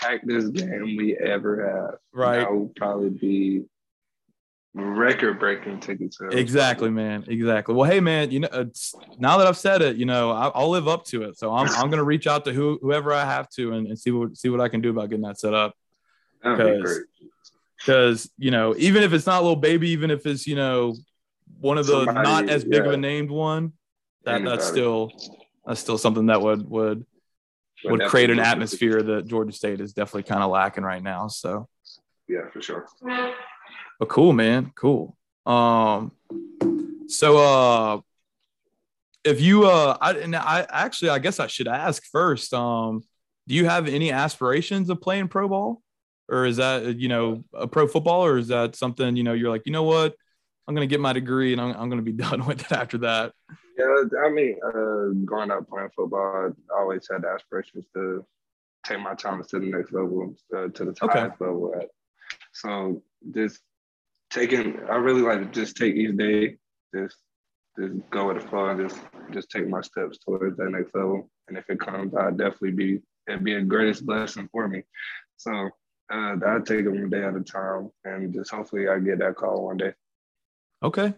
packest 0.00 0.52
game 0.52 0.96
we 0.96 1.16
ever 1.16 1.68
have. 1.68 1.98
Right. 2.12 2.40
That 2.40 2.54
would 2.54 2.74
probably 2.74 3.10
be 3.10 3.64
record 4.74 5.38
breaking 5.38 5.80
ticket 5.80 6.12
sales. 6.14 6.34
Exactly, 6.34 6.90
man. 6.90 7.24
Exactly. 7.28 7.74
Well, 7.74 7.90
hey, 7.90 8.00
man. 8.00 8.30
You 8.30 8.40
know, 8.40 8.48
uh, 8.52 8.60
it's, 8.68 8.94
now 9.18 9.38
that 9.38 9.46
I've 9.46 9.56
said 9.56 9.82
it, 9.82 9.96
you 9.96 10.04
know, 10.06 10.30
I, 10.30 10.48
I'll 10.48 10.68
live 10.68 10.86
up 10.88 11.04
to 11.06 11.22
it. 11.22 11.38
So 11.38 11.54
I'm 11.54 11.68
I'm 11.70 11.90
gonna 11.90 12.04
reach 12.12 12.26
out 12.26 12.44
to 12.44 12.52
who, 12.52 12.78
whoever 12.82 13.12
I 13.12 13.24
have 13.24 13.48
to 13.50 13.72
and, 13.72 13.86
and 13.86 13.98
see 13.98 14.10
what 14.10 14.36
see 14.36 14.48
what 14.48 14.60
I 14.60 14.68
can 14.68 14.80
do 14.80 14.90
about 14.90 15.08
getting 15.10 15.24
that 15.24 15.38
set 15.38 15.54
up. 15.54 15.74
Because- 16.42 17.00
because 17.78 18.30
you 18.38 18.50
know 18.50 18.74
even 18.78 19.02
if 19.02 19.12
it's 19.12 19.26
not 19.26 19.44
Lil 19.44 19.54
Baby 19.54 19.90
even 19.90 20.10
if 20.10 20.24
it's 20.24 20.46
you 20.46 20.56
know 20.56 20.94
one 21.60 21.76
of 21.76 21.86
the 21.86 22.06
Somebody, 22.06 22.26
not 22.28 22.48
as 22.48 22.64
big 22.64 22.86
of 22.86 22.92
a 22.92 22.96
named 22.96 23.30
one 23.30 23.74
that 24.24 24.42
that's 24.44 24.66
still 24.66 25.12
that's 25.64 25.80
still 25.80 25.98
something 25.98 26.26
that 26.26 26.40
would 26.40 26.68
would 26.70 27.04
would 27.90 28.02
create 28.08 28.30
an 28.30 28.40
atmosphere 28.40 29.02
that 29.02 29.26
Georgia 29.26 29.52
State 29.52 29.80
is 29.80 29.92
definitely 29.92 30.24
kind 30.24 30.42
of 30.42 30.50
lacking 30.50 30.84
right 30.84 31.02
now. 31.02 31.28
So 31.28 31.68
yeah, 32.28 32.48
for 32.52 32.60
sure. 32.60 32.86
But 33.98 34.08
cool, 34.08 34.32
man. 34.32 34.72
Cool. 34.74 35.16
Um, 35.46 36.12
so 37.08 37.38
uh, 37.38 38.00
if 39.24 39.40
you 39.40 39.66
uh, 39.66 39.96
I 40.00 40.12
and 40.12 40.34
I 40.34 40.66
actually 40.68 41.10
I 41.10 41.18
guess 41.18 41.40
I 41.40 41.46
should 41.46 41.68
ask 41.68 42.04
first. 42.10 42.52
Um, 42.52 43.02
do 43.48 43.54
you 43.54 43.66
have 43.66 43.86
any 43.86 44.10
aspirations 44.10 44.90
of 44.90 45.00
playing 45.00 45.28
pro 45.28 45.48
ball, 45.48 45.82
or 46.28 46.46
is 46.46 46.56
that 46.56 46.98
you 46.98 47.08
know 47.08 47.44
a 47.54 47.66
pro 47.66 47.86
football, 47.86 48.24
or 48.24 48.38
is 48.38 48.48
that 48.48 48.76
something 48.76 49.16
you 49.16 49.22
know 49.22 49.32
you're 49.32 49.50
like 49.50 49.62
you 49.66 49.72
know 49.72 49.84
what 49.84 50.14
I'm 50.66 50.74
gonna 50.74 50.86
get 50.86 51.00
my 51.00 51.12
degree 51.12 51.52
and 51.52 51.60
I'm 51.60 51.74
I'm 51.76 51.88
gonna 51.88 52.02
be 52.02 52.12
done 52.26 52.44
with 52.46 52.60
it 52.60 52.72
after 52.72 52.98
that. 52.98 53.32
Yeah, 53.78 54.04
I 54.24 54.30
mean, 54.30 54.58
uh, 54.64 55.12
growing 55.24 55.50
up 55.50 55.68
playing 55.68 55.90
football, 55.94 56.52
I 56.70 56.78
always 56.78 57.06
had 57.10 57.24
aspirations 57.24 57.84
to 57.94 58.24
take 58.86 59.00
my 59.00 59.14
talents 59.14 59.50
to 59.50 59.60
the 59.60 59.66
next 59.66 59.92
level, 59.92 60.34
uh, 60.56 60.68
to 60.68 60.84
the 60.84 60.94
highest 61.00 61.34
okay. 61.34 61.34
level. 61.40 61.74
At. 61.76 61.88
So 62.52 63.02
just 63.34 63.60
taking, 64.30 64.78
I 64.90 64.96
really 64.96 65.22
like 65.22 65.40
to 65.40 65.46
just 65.46 65.76
take 65.76 65.94
each 65.94 66.16
day, 66.16 66.56
just 66.94 67.16
just 67.78 67.94
go 68.10 68.28
with 68.28 68.40
the 68.40 68.48
flow 68.48 68.68
and 68.68 68.88
just 68.88 69.00
just 69.32 69.50
take 69.50 69.68
my 69.68 69.82
steps 69.82 70.18
towards 70.18 70.56
that 70.56 70.70
next 70.70 70.94
level. 70.94 71.28
And 71.48 71.58
if 71.58 71.68
it 71.68 71.78
comes, 71.78 72.14
I'd 72.14 72.38
definitely 72.38 72.72
be 72.72 73.00
it'd 73.28 73.44
be 73.44 73.54
a 73.54 73.62
greatest 73.62 74.06
blessing 74.06 74.48
for 74.50 74.68
me. 74.68 74.82
So 75.36 75.50
uh, 76.12 76.36
I 76.46 76.58
take 76.64 76.86
it 76.86 76.88
one 76.88 77.10
day 77.10 77.24
at 77.24 77.36
a 77.36 77.40
time, 77.40 77.90
and 78.04 78.32
just 78.32 78.50
hopefully 78.50 78.88
I 78.88 78.98
get 78.98 79.18
that 79.18 79.36
call 79.36 79.66
one 79.66 79.76
day. 79.76 79.92
Okay. 80.82 81.14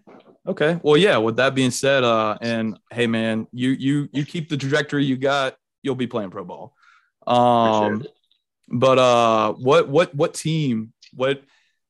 Okay. 0.47 0.81
Well, 0.83 0.97
yeah. 0.97 1.19
With 1.19 1.37
that 1.37 1.55
being 1.55 1.71
said, 1.71 2.05
uh, 2.05 2.39
and 2.41 2.79
hey, 2.91 3.07
man, 3.07 3.47
you 3.53 3.71
you 3.71 4.09
you 4.13 4.25
keep 4.25 4.49
the 4.49 4.57
trajectory 4.57 5.05
you 5.05 5.17
got, 5.17 5.57
you'll 5.83 5.95
be 5.95 6.07
playing 6.07 6.31
pro 6.31 6.45
ball. 6.45 6.75
Um, 7.27 8.05
but 8.69 8.99
uh, 8.99 9.53
what 9.55 9.89
what 9.89 10.15
what 10.15 10.35
team? 10.35 10.93
What 11.13 11.43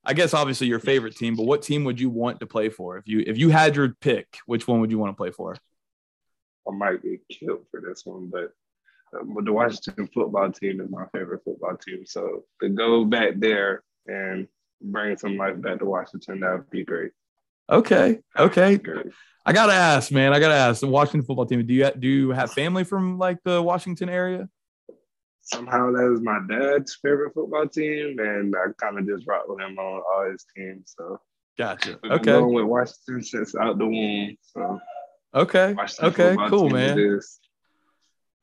I 0.05 0.15
guess 0.15 0.35
obviously 0.35 0.67
your 0.67 0.81
favorite 0.81 1.17
team, 1.17 1.37
but 1.37 1.45
what 1.45 1.63
team 1.63 1.85
would 1.85 2.01
you 2.01 2.11
want 2.11 2.41
to 2.41 2.47
play 2.47 2.69
for 2.69 2.97
if 2.97 3.07
you 3.07 3.23
if 3.27 3.39
you 3.39 3.51
had 3.51 3.77
your 3.77 3.95
pick? 4.01 4.39
Which 4.47 4.67
one 4.67 4.81
would 4.81 4.91
you 4.91 4.99
want 4.99 5.13
to 5.13 5.17
play 5.17 5.31
for? 5.31 5.57
I 6.67 6.75
might 6.75 7.03
get 7.03 7.21
killed 7.29 7.67
for 7.71 7.81
this 7.81 8.03
one, 8.05 8.29
but 8.31 8.53
uh, 9.15 9.25
but 9.25 9.45
the 9.45 9.53
Washington 9.53 10.09
football 10.13 10.51
team 10.51 10.81
is 10.81 10.91
my 10.91 11.05
favorite 11.13 11.43
football 11.45 11.77
team. 11.77 12.05
So 12.07 12.45
to 12.61 12.69
go 12.69 13.05
back 13.05 13.35
there 13.37 13.83
and 14.07 14.49
bring 14.81 15.17
some 15.17 15.37
life 15.37 15.61
back 15.61 15.79
to 15.79 15.85
Washington, 15.85 16.41
that 16.41 16.53
would 16.53 16.71
be 16.71 16.85
great. 16.85 17.13
Okay. 17.71 18.21
Okay. 18.39 18.81
I 19.45 19.53
gotta 19.53 19.73
ask, 19.73 20.11
man. 20.13 20.33
I 20.33 20.41
gotta 20.41 20.55
ask. 20.55 20.81
The 20.81 20.87
Washington 20.87 21.23
football 21.23 21.47
team. 21.47 21.65
Do 21.67 21.75
you 21.75 21.91
do 21.99 22.09
you 22.09 22.31
have 22.31 22.53
family 22.53 22.85
from 22.85 23.19
like 23.19 23.39
the 23.45 23.63
Washington 23.63 24.09
area? 24.09 24.49
Somehow 25.43 25.91
that 25.93 26.11
was 26.11 26.21
my 26.21 26.41
dad's 26.49 26.99
favorite 27.03 27.33
football 27.33 27.67
team, 27.67 28.19
and 28.19 28.55
I 28.55 28.73
kind 28.79 28.99
of 28.99 29.07
just 29.07 29.27
rock 29.27 29.45
with 29.49 29.61
him 29.61 29.79
on 29.79 30.03
all 30.03 30.31
his 30.31 30.45
teams. 30.55 30.95
So 30.99 31.21
gotcha. 31.57 31.99
We've 32.03 32.13
okay. 32.13 32.33
Going 32.33 32.55
with 32.55 32.65
Washington 32.67 33.23
since 33.23 33.55
out 33.55 33.79
the 33.79 33.87
womb. 33.87 34.37
So 34.43 34.81
okay. 35.35 35.73
Washington 35.73 36.09
okay. 36.09 36.37
Cool, 36.49 36.69
man. 36.69 37.21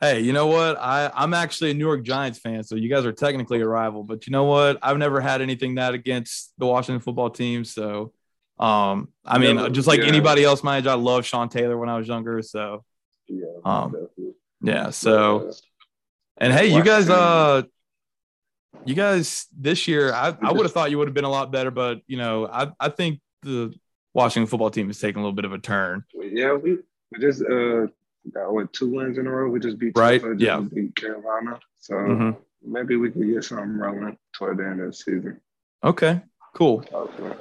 Hey, 0.01 0.21
you 0.21 0.33
know 0.33 0.47
what? 0.47 0.77
I 0.79 1.11
I'm 1.13 1.33
actually 1.33 1.71
a 1.71 1.73
New 1.73 1.85
York 1.85 2.03
Giants 2.03 2.39
fan, 2.39 2.63
so 2.63 2.75
you 2.75 2.89
guys 2.89 3.05
are 3.05 3.13
technically 3.13 3.61
a 3.61 3.67
rival. 3.67 4.03
But 4.03 4.25
you 4.25 4.31
know 4.31 4.45
what? 4.45 4.79
I've 4.81 4.97
never 4.97 5.21
had 5.21 5.41
anything 5.41 5.75
that 5.75 5.93
against 5.93 6.53
the 6.57 6.65
Washington 6.65 6.99
football 6.99 7.29
team, 7.29 7.63
so 7.63 8.11
um, 8.57 9.09
I 9.25 9.37
mean, 9.37 9.57
yeah, 9.57 9.69
just 9.69 9.87
like 9.87 9.99
yeah. 9.99 10.07
anybody 10.07 10.43
else 10.43 10.63
my 10.63 10.77
age, 10.77 10.87
I 10.87 10.93
love 10.93 11.25
Sean 11.25 11.49
Taylor 11.49 11.77
when 11.77 11.89
I 11.89 11.97
was 11.97 12.07
younger. 12.07 12.41
So, 12.41 12.83
yeah, 13.27 13.45
um, 13.63 14.07
yeah. 14.61 14.89
So, 14.91 15.51
and 16.37 16.53
hey, 16.53 16.67
you 16.67 16.83
guys, 16.83 17.09
uh, 17.09 17.63
you 18.85 18.95
guys 18.95 19.47
this 19.57 19.87
year, 19.87 20.13
I, 20.13 20.35
I 20.41 20.51
would 20.51 20.63
have 20.63 20.71
thought 20.71 20.91
you 20.91 20.97
would 20.97 21.07
have 21.07 21.13
been 21.13 21.25
a 21.25 21.29
lot 21.29 21.51
better, 21.51 21.71
but 21.71 22.01
you 22.07 22.17
know, 22.17 22.47
I, 22.47 22.71
I 22.79 22.89
think 22.89 23.19
the 23.41 23.73
Washington 24.13 24.47
football 24.47 24.69
team 24.69 24.89
is 24.89 24.99
taking 24.99 25.17
a 25.17 25.21
little 25.21 25.35
bit 25.35 25.45
of 25.45 25.53
a 25.53 25.59
turn. 25.59 26.05
Yeah, 26.13 26.53
we, 26.53 26.77
we 27.11 27.19
just 27.19 27.41
uh 27.41 27.87
got 28.33 28.53
what 28.53 28.71
two 28.73 28.89
wins 28.89 29.17
in 29.17 29.27
a 29.27 29.31
row. 29.31 29.49
We 29.49 29.59
just 29.59 29.77
beat 29.77 29.97
right, 29.97 30.21
just 30.21 30.39
yeah, 30.39 30.59
beat 30.59 30.95
Carolina. 30.95 31.59
So 31.77 31.95
mm-hmm. 31.95 32.71
maybe 32.71 32.95
we 32.95 33.11
could 33.11 33.27
get 33.27 33.43
something 33.43 33.77
rolling 33.77 34.17
toward 34.33 34.57
the 34.57 34.65
end 34.65 34.79
of 34.79 34.87
the 34.87 34.93
season. 34.93 35.41
Okay, 35.83 36.21
cool. 36.53 36.85
Okay. 36.93 37.37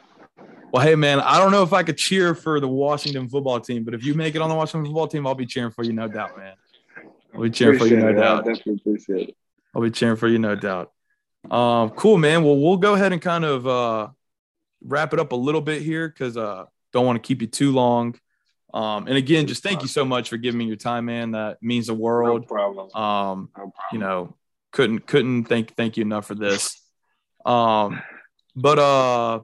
Well, 0.74 0.82
hey 0.82 0.96
man, 0.96 1.20
I 1.20 1.38
don't 1.38 1.52
know 1.52 1.62
if 1.62 1.72
I 1.72 1.84
could 1.84 1.96
cheer 1.96 2.34
for 2.34 2.58
the 2.58 2.66
Washington 2.66 3.28
football 3.28 3.60
team, 3.60 3.84
but 3.84 3.94
if 3.94 4.04
you 4.04 4.12
make 4.12 4.34
it 4.34 4.42
on 4.42 4.48
the 4.48 4.56
Washington 4.56 4.86
football 4.86 5.06
team, 5.06 5.24
I'll 5.24 5.36
be 5.36 5.46
cheering 5.46 5.70
for 5.70 5.84
you, 5.84 5.92
no 5.92 6.08
doubt, 6.08 6.36
man. 6.36 6.54
I'll 7.32 7.42
be 7.42 7.50
cheering 7.50 7.76
appreciate 7.76 8.00
for 8.00 8.08
you, 8.08 8.12
no 8.12 8.18
it. 8.18 8.20
doubt. 8.20 8.38
I 8.42 8.52
definitely 8.54 8.74
appreciate 8.74 9.28
it. 9.28 9.36
I'll 9.72 9.82
be 9.82 9.92
cheering 9.92 10.16
for 10.16 10.26
you, 10.26 10.40
no 10.40 10.56
doubt. 10.56 10.90
Um, 11.48 11.90
cool, 11.90 12.18
man. 12.18 12.42
Well, 12.42 12.56
we'll 12.58 12.78
go 12.78 12.94
ahead 12.94 13.12
and 13.12 13.22
kind 13.22 13.44
of 13.44 13.68
uh, 13.68 14.08
wrap 14.82 15.12
it 15.12 15.20
up 15.20 15.30
a 15.30 15.36
little 15.36 15.60
bit 15.60 15.80
here 15.80 16.08
because 16.08 16.36
uh, 16.36 16.64
don't 16.92 17.06
want 17.06 17.22
to 17.22 17.24
keep 17.24 17.40
you 17.40 17.46
too 17.46 17.70
long. 17.70 18.18
Um, 18.72 19.06
and 19.06 19.16
again, 19.16 19.46
just 19.46 19.62
thank 19.62 19.82
you 19.82 19.88
so 19.88 20.04
much 20.04 20.28
for 20.28 20.38
giving 20.38 20.58
me 20.58 20.64
your 20.64 20.74
time, 20.74 21.04
man. 21.04 21.30
That 21.30 21.62
means 21.62 21.86
the 21.86 21.94
world. 21.94 22.40
No 22.40 22.46
problem. 22.48 22.96
Um, 22.96 23.48
no 23.56 23.70
problem. 23.70 23.72
you 23.92 23.98
know, 24.00 24.34
couldn't 24.72 25.06
couldn't 25.06 25.44
thank 25.44 25.76
thank 25.76 25.96
you 25.98 26.02
enough 26.02 26.26
for 26.26 26.34
this. 26.34 26.82
Um, 27.46 28.02
but 28.56 28.80
uh 28.80 29.40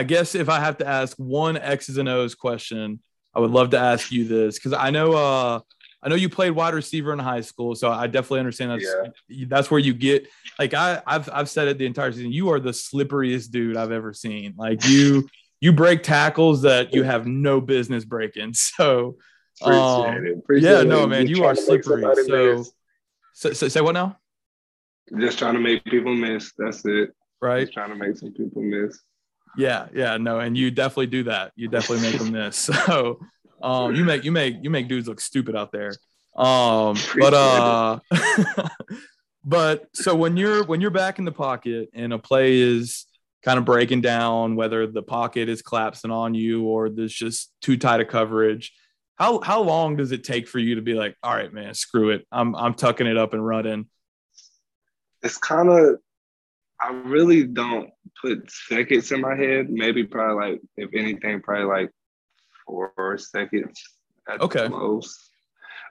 I 0.00 0.02
guess 0.02 0.34
if 0.34 0.48
I 0.48 0.60
have 0.60 0.78
to 0.78 0.86
ask 0.86 1.14
one 1.18 1.58
X's 1.58 1.98
and 1.98 2.08
O's 2.08 2.34
question, 2.34 3.00
I 3.34 3.40
would 3.40 3.50
love 3.50 3.68
to 3.72 3.78
ask 3.78 4.10
you 4.10 4.24
this 4.24 4.54
because 4.54 4.72
I 4.72 4.88
know 4.88 5.12
uh 5.12 5.60
I 6.02 6.08
know 6.08 6.14
you 6.14 6.30
played 6.30 6.52
wide 6.52 6.72
receiver 6.72 7.12
in 7.12 7.18
high 7.18 7.42
school, 7.42 7.74
so 7.74 7.90
I 7.90 8.06
definitely 8.06 8.40
understand 8.40 8.70
that's 8.70 8.94
yeah. 9.28 9.44
that's 9.46 9.70
where 9.70 9.78
you 9.78 9.92
get 9.92 10.26
like 10.58 10.72
I 10.72 11.02
I've 11.06 11.28
I've 11.30 11.50
said 11.50 11.68
it 11.68 11.76
the 11.76 11.84
entire 11.84 12.12
season. 12.12 12.32
You 12.32 12.48
are 12.48 12.58
the 12.58 12.70
slipperiest 12.70 13.50
dude 13.50 13.76
I've 13.76 13.92
ever 13.92 14.14
seen. 14.14 14.54
Like 14.56 14.88
you 14.88 15.28
you 15.60 15.70
break 15.74 16.02
tackles 16.02 16.62
that 16.62 16.94
you 16.94 17.02
have 17.02 17.26
no 17.26 17.60
business 17.60 18.06
breaking. 18.06 18.54
So 18.78 19.16
um, 19.60 20.42
yeah, 20.48 20.82
no 20.82 21.06
man, 21.06 21.26
you 21.26 21.44
are 21.44 21.54
slippery. 21.54 22.02
So, 22.26 22.64
so, 23.34 23.52
so 23.52 23.68
say 23.68 23.82
what 23.82 23.92
now? 23.92 24.16
Just 25.18 25.38
trying 25.38 25.52
to 25.52 25.60
make 25.60 25.84
people 25.84 26.14
miss. 26.14 26.52
That's 26.56 26.86
it. 26.86 27.10
Right. 27.42 27.64
Just 27.64 27.74
trying 27.74 27.90
to 27.90 27.96
make 27.96 28.16
some 28.16 28.32
people 28.32 28.62
miss. 28.62 28.98
Yeah, 29.56 29.88
yeah, 29.94 30.16
no, 30.16 30.38
and 30.38 30.56
you 30.56 30.70
definitely 30.70 31.08
do 31.08 31.24
that. 31.24 31.52
You 31.56 31.68
definitely 31.68 32.10
make 32.10 32.18
them 32.18 32.32
miss. 32.32 32.70
So 32.86 33.20
um, 33.62 33.94
you 33.94 34.04
make 34.04 34.24
you 34.24 34.32
make 34.32 34.56
you 34.62 34.70
make 34.70 34.88
dudes 34.88 35.06
look 35.06 35.20
stupid 35.20 35.54
out 35.54 35.70
there. 35.70 35.92
Um, 36.34 36.96
but 37.18 37.34
uh, 37.34 37.98
but 39.44 39.88
so 39.94 40.14
when 40.14 40.36
you're 40.36 40.64
when 40.64 40.80
you're 40.80 40.90
back 40.90 41.18
in 41.18 41.24
the 41.24 41.32
pocket 41.32 41.90
and 41.92 42.12
a 42.12 42.18
play 42.18 42.58
is 42.58 43.06
kind 43.42 43.58
of 43.58 43.64
breaking 43.64 44.00
down, 44.00 44.56
whether 44.56 44.86
the 44.86 45.02
pocket 45.02 45.48
is 45.48 45.62
collapsing 45.62 46.10
on 46.10 46.34
you 46.34 46.64
or 46.64 46.88
there's 46.88 47.12
just 47.12 47.52
too 47.60 47.76
tight 47.76 48.00
a 48.00 48.04
coverage, 48.04 48.72
how 49.16 49.40
how 49.40 49.60
long 49.60 49.96
does 49.96 50.12
it 50.12 50.24
take 50.24 50.48
for 50.48 50.58
you 50.58 50.76
to 50.76 50.82
be 50.82 50.94
like, 50.94 51.16
all 51.22 51.34
right, 51.34 51.52
man, 51.52 51.74
screw 51.74 52.10
it, 52.10 52.26
I'm 52.32 52.54
I'm 52.54 52.74
tucking 52.74 53.06
it 53.06 53.18
up 53.18 53.34
and 53.34 53.44
running? 53.44 53.86
It's 55.22 55.36
kind 55.36 55.68
of 55.68 55.98
I 56.82 56.92
really 56.92 57.44
don't 57.44 57.90
put 58.20 58.50
seconds 58.50 59.12
in 59.12 59.20
my 59.20 59.36
head. 59.36 59.70
Maybe 59.70 60.04
probably 60.04 60.52
like, 60.52 60.60
if 60.76 60.90
anything, 60.94 61.42
probably 61.42 61.66
like 61.66 61.90
four 62.66 63.18
seconds 63.18 63.82
at 64.28 64.40
okay. 64.40 64.68
most. 64.68 65.16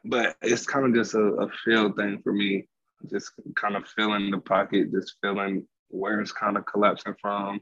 But 0.05 0.35
it's 0.41 0.65
kind 0.65 0.85
of 0.85 0.93
just 0.95 1.13
a, 1.13 1.19
a 1.19 1.49
feel 1.63 1.91
thing 1.93 2.21
for 2.23 2.33
me. 2.33 2.67
Just 3.09 3.31
kind 3.55 3.75
of 3.75 3.87
feeling 3.87 4.31
the 4.31 4.39
pocket, 4.39 4.91
just 4.91 5.15
feeling 5.21 5.67
where 5.89 6.19
it's 6.19 6.31
kind 6.31 6.57
of 6.57 6.65
collapsing 6.65 7.15
from, 7.21 7.61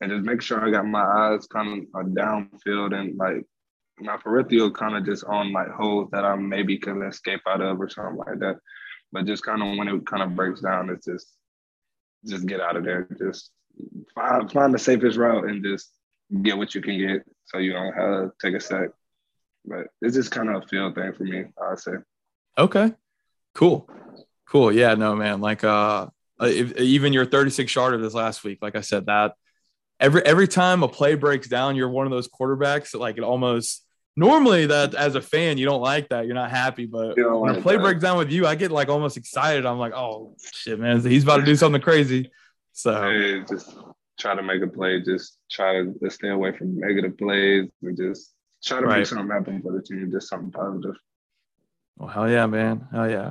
and 0.00 0.10
just 0.10 0.24
make 0.24 0.42
sure 0.42 0.64
I 0.64 0.70
got 0.70 0.86
my 0.86 1.02
eyes 1.02 1.46
kind 1.46 1.86
of 1.94 2.06
downfield 2.06 2.94
and 2.94 3.16
like 3.16 3.44
my 3.98 4.16
peripheral 4.16 4.70
kind 4.70 4.96
of 4.96 5.04
just 5.04 5.24
on 5.24 5.52
like 5.52 5.70
holes 5.70 6.08
that 6.12 6.24
I 6.24 6.36
maybe 6.36 6.78
can 6.78 7.02
escape 7.02 7.40
out 7.48 7.60
of 7.60 7.80
or 7.80 7.88
something 7.88 8.16
like 8.16 8.38
that. 8.40 8.56
But 9.12 9.26
just 9.26 9.44
kind 9.44 9.62
of 9.62 9.76
when 9.76 9.88
it 9.88 10.06
kind 10.06 10.22
of 10.22 10.36
breaks 10.36 10.60
down, 10.60 10.90
it's 10.90 11.06
just 11.06 11.32
just 12.26 12.46
get 12.46 12.60
out 12.60 12.76
of 12.76 12.84
there. 12.84 13.08
Just 13.18 13.50
find 14.14 14.50
find 14.50 14.74
the 14.74 14.78
safest 14.78 15.16
route 15.16 15.44
and 15.48 15.64
just 15.64 15.90
get 16.42 16.56
what 16.56 16.74
you 16.74 16.80
can 16.80 16.98
get, 16.98 17.22
so 17.46 17.58
you 17.58 17.72
don't 17.72 17.92
have 17.92 17.94
to 17.94 18.32
take 18.40 18.54
a 18.54 18.60
sack. 18.60 18.90
But 19.64 19.88
it's 20.00 20.14
just 20.14 20.30
kind 20.30 20.48
of 20.48 20.62
a 20.62 20.66
feel 20.66 20.92
thing 20.92 21.12
for 21.12 21.24
me. 21.24 21.44
I'd 21.60 21.78
say. 21.78 21.92
Okay, 22.58 22.92
cool, 23.54 23.88
cool. 24.48 24.72
Yeah, 24.72 24.94
no, 24.94 25.14
man. 25.14 25.40
Like, 25.40 25.64
uh, 25.64 26.06
if, 26.40 26.76
even 26.78 27.12
your 27.12 27.26
36 27.26 27.74
yarder 27.74 27.98
this 27.98 28.14
last 28.14 28.44
week, 28.44 28.58
like 28.62 28.76
I 28.76 28.80
said, 28.80 29.06
that 29.06 29.34
every 30.00 30.24
every 30.24 30.48
time 30.48 30.82
a 30.82 30.88
play 30.88 31.14
breaks 31.14 31.48
down, 31.48 31.76
you're 31.76 31.88
one 31.88 32.06
of 32.06 32.12
those 32.12 32.28
quarterbacks 32.28 32.92
that 32.92 32.98
like 32.98 33.18
it 33.18 33.24
almost 33.24 33.85
normally 34.16 34.66
that 34.66 34.94
as 34.94 35.14
a 35.14 35.20
fan 35.20 35.58
you 35.58 35.66
don't 35.66 35.82
like 35.82 36.08
that 36.08 36.26
you're 36.26 36.34
not 36.34 36.50
happy 36.50 36.86
but 36.86 37.16
when 37.16 37.40
like 37.40 37.58
a 37.58 37.60
play 37.60 37.76
that. 37.76 37.82
breaks 37.82 38.02
down 38.02 38.16
with 38.16 38.32
you 38.32 38.46
i 38.46 38.54
get 38.54 38.70
like 38.70 38.88
almost 38.88 39.16
excited 39.16 39.66
i'm 39.66 39.78
like 39.78 39.92
oh 39.92 40.34
shit 40.52 40.80
man 40.80 41.00
he's 41.00 41.22
about 41.22 41.36
to 41.36 41.44
do 41.44 41.54
something 41.54 41.80
crazy 41.80 42.30
so 42.72 43.02
hey, 43.02 43.42
just 43.48 43.76
try 44.18 44.34
to 44.34 44.42
make 44.42 44.62
a 44.62 44.66
play 44.66 45.00
just 45.02 45.38
try 45.50 45.82
to 45.82 46.10
stay 46.10 46.30
away 46.30 46.56
from 46.56 46.78
negative 46.78 47.16
plays 47.18 47.68
and 47.82 47.96
just 47.96 48.32
try 48.64 48.80
to 48.80 48.86
right. 48.86 48.98
make 48.98 49.06
something 49.06 49.28
happen 49.28 49.60
for 49.62 49.72
the 49.72 49.82
team 49.82 50.10
just 50.10 50.28
something 50.28 50.50
positive 50.50 50.96
well 51.96 52.08
hell 52.08 52.28
yeah 52.28 52.46
man 52.46 52.88
hell 52.90 53.08
yeah 53.08 53.30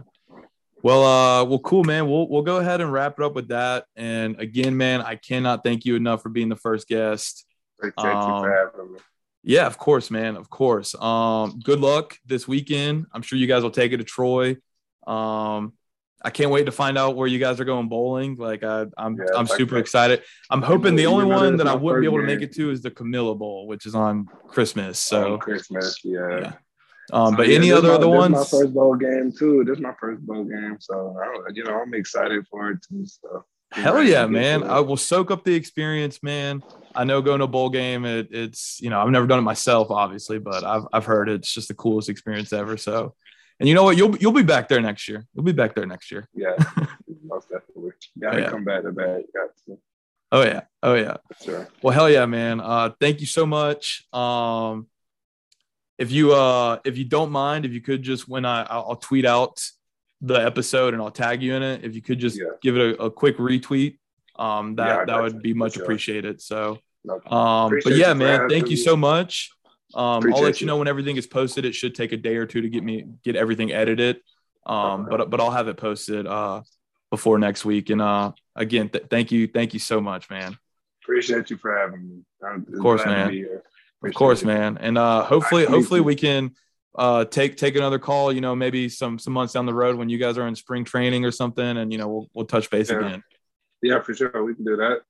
Well, 0.84 1.04
uh, 1.04 1.43
well, 1.45 1.58
cool, 1.60 1.84
man. 1.84 2.08
We'll 2.08 2.30
we'll 2.30 2.43
go 2.43 2.58
ahead 2.58 2.80
and 2.80 2.93
wrap 2.93 3.17
it 3.17 3.26
up 3.26 3.34
with 3.34 3.48
that. 3.48 3.86
And 3.95 4.39
again, 4.39 4.78
man, 4.78 5.02
I 5.02 5.15
cannot 5.15 5.63
thank 5.63 5.84
you 5.84 5.95
enough 5.95 6.21
for 6.21 6.30
being 6.30 6.48
the 6.48 6.56
first 6.56 6.88
guest. 6.88 7.43
Thank 7.82 7.95
you 7.98 8.04
um, 8.04 8.43
for 8.43 8.52
having 8.52 8.93
me. 8.93 9.00
Yeah, 9.47 9.67
of 9.67 9.77
course, 9.77 10.10
man. 10.10 10.36
Of 10.38 10.49
course. 10.49 10.95
Um, 10.95 11.60
good 11.63 11.79
luck 11.79 12.17
this 12.25 12.47
weekend. 12.47 13.05
I'm 13.13 13.21
sure 13.21 13.38
you 13.38 13.45
guys 13.45 13.62
will 13.62 13.69
take 13.69 13.91
it 13.91 13.97
to 13.97 14.03
Troy. 14.03 14.58
Um, 15.05 15.73
I 16.23 16.31
can't 16.31 16.49
wait 16.49 16.65
to 16.65 16.71
find 16.71 16.97
out 16.97 17.15
where 17.15 17.27
you 17.27 17.38
guys 17.38 17.60
are 17.60 17.65
going 17.65 17.88
bowling. 17.88 18.38
Like 18.38 18.63
I, 18.63 18.88
I'm, 18.97 19.15
yeah, 19.15 19.38
I'm 19.38 19.45
super 19.45 19.77
excited. 19.77 20.23
I'm 20.49 20.63
hoping 20.63 20.95
the 20.95 21.05
only 21.05 21.25
one 21.25 21.58
that 21.58 21.67
I 21.67 21.75
wouldn't 21.75 22.01
be 22.01 22.08
able 22.08 22.21
to 22.21 22.25
make 22.25 22.41
it 22.41 22.55
to 22.55 22.71
is 22.71 22.81
the 22.81 22.89
Camellia 22.89 23.36
Bowl, 23.36 23.67
which 23.67 23.86
is 23.86 23.93
on 23.93 24.25
Christmas. 24.47 24.97
So 24.97 25.34
on 25.34 25.39
Christmas, 25.39 25.99
yeah. 26.03 26.39
yeah. 26.39 26.53
Um, 27.13 27.36
but 27.36 27.47
yeah, 27.47 27.58
any 27.58 27.71
other 27.71 27.89
my, 27.89 27.93
other 27.93 28.10
ones? 28.10 28.34
my 28.34 28.43
first 28.43 28.73
bowl 28.73 28.95
game 28.95 29.31
too. 29.31 29.63
This 29.63 29.75
is 29.75 29.84
my 29.84 29.93
first 29.99 30.25
bowl 30.25 30.43
game, 30.45 30.77
so 30.79 31.15
you 31.53 31.63
know 31.63 31.79
I'm 31.79 31.93
excited 31.93 32.47
for 32.49 32.71
it 32.71 32.79
too. 32.89 33.05
So 33.05 33.45
hell 33.71 34.04
yeah, 34.04 34.25
man! 34.28 34.63
I 34.63 34.80
will 34.80 34.97
soak 34.97 35.32
up 35.32 35.43
the 35.43 35.54
experience, 35.54 36.21
man. 36.23 36.63
I 36.93 37.04
know 37.04 37.21
going 37.21 37.39
to 37.39 37.45
a 37.45 37.47
bowl 37.47 37.69
game, 37.69 38.06
it, 38.06 38.30
it's 38.32 38.80
you 38.82 38.89
know 38.89 38.99
I've 38.99 39.10
never 39.10 39.28
done 39.28 39.39
it 39.39 39.43
myself, 39.43 39.91
obviously, 39.91 40.39
but 40.39 40.63
I've 40.63 40.84
I've 40.93 41.06
heard 41.06 41.30
it's 41.30 41.54
just 41.54 41.67
the 41.67 41.73
coolest 41.73 42.10
experience 42.10 42.54
ever. 42.54 42.78
So 42.78 43.15
and 43.60 43.69
you 43.69 43.75
know 43.75 43.84
what? 43.84 43.97
You'll 43.97 44.17
you'll 44.17 44.32
be 44.32 44.43
back 44.43 44.67
there 44.67 44.82
next 44.82 45.08
year. 45.08 45.25
You'll 45.34 45.45
be 45.45 45.54
back 45.54 45.75
there 45.75 45.86
next 45.86 46.12
year. 46.12 46.28
Yeah, 46.34 46.56
most 47.23 47.49
definitely. 47.49 47.91
Gotta 48.19 48.41
yeah. 48.41 48.49
come 48.49 48.65
back 48.65 48.84
to 48.84 48.91
back. 48.91 49.21
Got. 49.34 49.78
Oh 50.32 50.41
yeah. 50.43 50.62
Oh 50.84 50.95
yeah. 50.95 51.17
Sure. 51.43 51.67
Well, 51.82 51.93
hell 51.93 52.10
yeah, 52.10 52.25
man. 52.25 52.60
Uh, 52.60 52.91
thank 52.99 53.21
you 53.21 53.25
so 53.25 53.45
much. 53.45 54.06
Um, 54.12 54.88
if 55.97 56.12
you 56.12 56.34
uh 56.34 56.80
if 56.84 56.97
you 56.97 57.06
don't 57.06 57.32
mind, 57.32 57.65
if 57.65 57.71
you 57.71 57.80
could 57.80 58.04
just 58.04 58.28
when 58.28 58.43
I 58.43 58.63
I'll 58.63 58.97
tweet 58.97 59.25
out 59.25 59.63
the 60.21 60.36
episode 60.36 60.93
and 60.93 61.01
I'll 61.01 61.12
tag 61.12 61.41
you 61.41 61.56
in 61.56 61.63
it. 61.63 61.84
If 61.84 61.95
you 61.95 62.01
could 62.01 62.19
just 62.19 62.38
yeah. 62.38 62.49
give 62.62 62.78
it 62.78 62.99
a, 62.99 63.04
a, 63.04 63.12
quick 63.12 63.38
retweet, 63.38 63.97
um, 64.38 64.75
that 64.75 64.88
yeah, 64.88 65.06
that 65.06 65.21
would 65.21 65.41
be 65.41 65.54
much 65.54 65.73
sure. 65.73 65.84
appreciated. 65.84 66.41
So, 66.41 66.80
um, 67.28 67.67
Appreciate 67.67 67.84
but 67.84 67.97
yeah, 67.97 68.13
man, 68.13 68.49
thank 68.49 68.69
you 68.69 68.78
so 68.78 68.95
much. 68.95 69.51
Um, 69.93 70.23
I'll 70.34 70.41
let 70.41 70.60
you, 70.60 70.65
you 70.65 70.67
know 70.67 70.78
when 70.78 70.88
everything 70.88 71.15
is 71.15 71.28
posted. 71.28 71.63
It 71.63 71.75
should 71.75 71.95
take 71.95 72.12
a 72.12 72.17
day 72.17 72.36
or 72.36 72.45
two 72.45 72.62
to 72.62 72.69
get 72.69 72.84
me 72.84 73.06
get 73.23 73.36
everything 73.36 73.71
edited. 73.71 74.17
Um, 74.65 75.08
but 75.10 75.30
but 75.30 75.39
I'll 75.39 75.51
have 75.51 75.67
it 75.67 75.78
posted 75.78 76.25
uh 76.25 76.63
before 77.12 77.38
next 77.38 77.65
week. 77.65 77.89
And 77.89 78.01
uh 78.01 78.32
again, 78.56 78.89
th- 78.89 79.06
thank 79.10 79.32
you, 79.32 79.47
thank 79.47 79.73
you 79.73 79.80
so 79.80 80.01
much, 80.01 80.30
man. 80.30 80.58
Appreciate 81.04 81.49
you 81.49 81.58
for 81.58 81.78
having 81.78 82.08
me. 82.08 82.21
I'm 82.43 82.65
of 82.73 82.80
course, 82.82 83.06
man. 83.06 83.47
Of 84.04 84.13
course, 84.15 84.41
you. 84.41 84.47
man. 84.47 84.78
And 84.80 84.97
uh 84.97 85.23
hopefully 85.23 85.65
hopefully 85.65 86.01
we 86.01 86.15
can 86.15 86.56
uh 86.97 87.25
take 87.25 87.58
take 87.58 87.75
another 87.75 87.99
call, 87.99 88.31
you 88.31 88.41
know, 88.41 88.55
maybe 88.55 88.89
some 88.89 89.19
some 89.19 89.34
months 89.34 89.53
down 89.53 89.65
the 89.65 89.73
road 89.73 89.95
when 89.95 90.10
you 90.10 90.17
guys 90.17 90.38
are 90.38 90.47
in 90.47 90.55
spring 90.55 90.84
training 90.84 91.25
or 91.25 91.31
something 91.31 91.77
and 91.77 91.91
you 91.91 91.97
know 91.97 92.08
we'll 92.08 92.29
we'll 92.34 92.45
touch 92.45 92.69
base 92.69 92.89
yeah. 92.89 92.97
again. 92.99 93.23
Yeah, 93.81 94.01
for 94.01 94.13
sure. 94.13 94.43
We 94.43 94.55
can 94.55 94.65
do 94.65 94.77
that. 94.77 95.01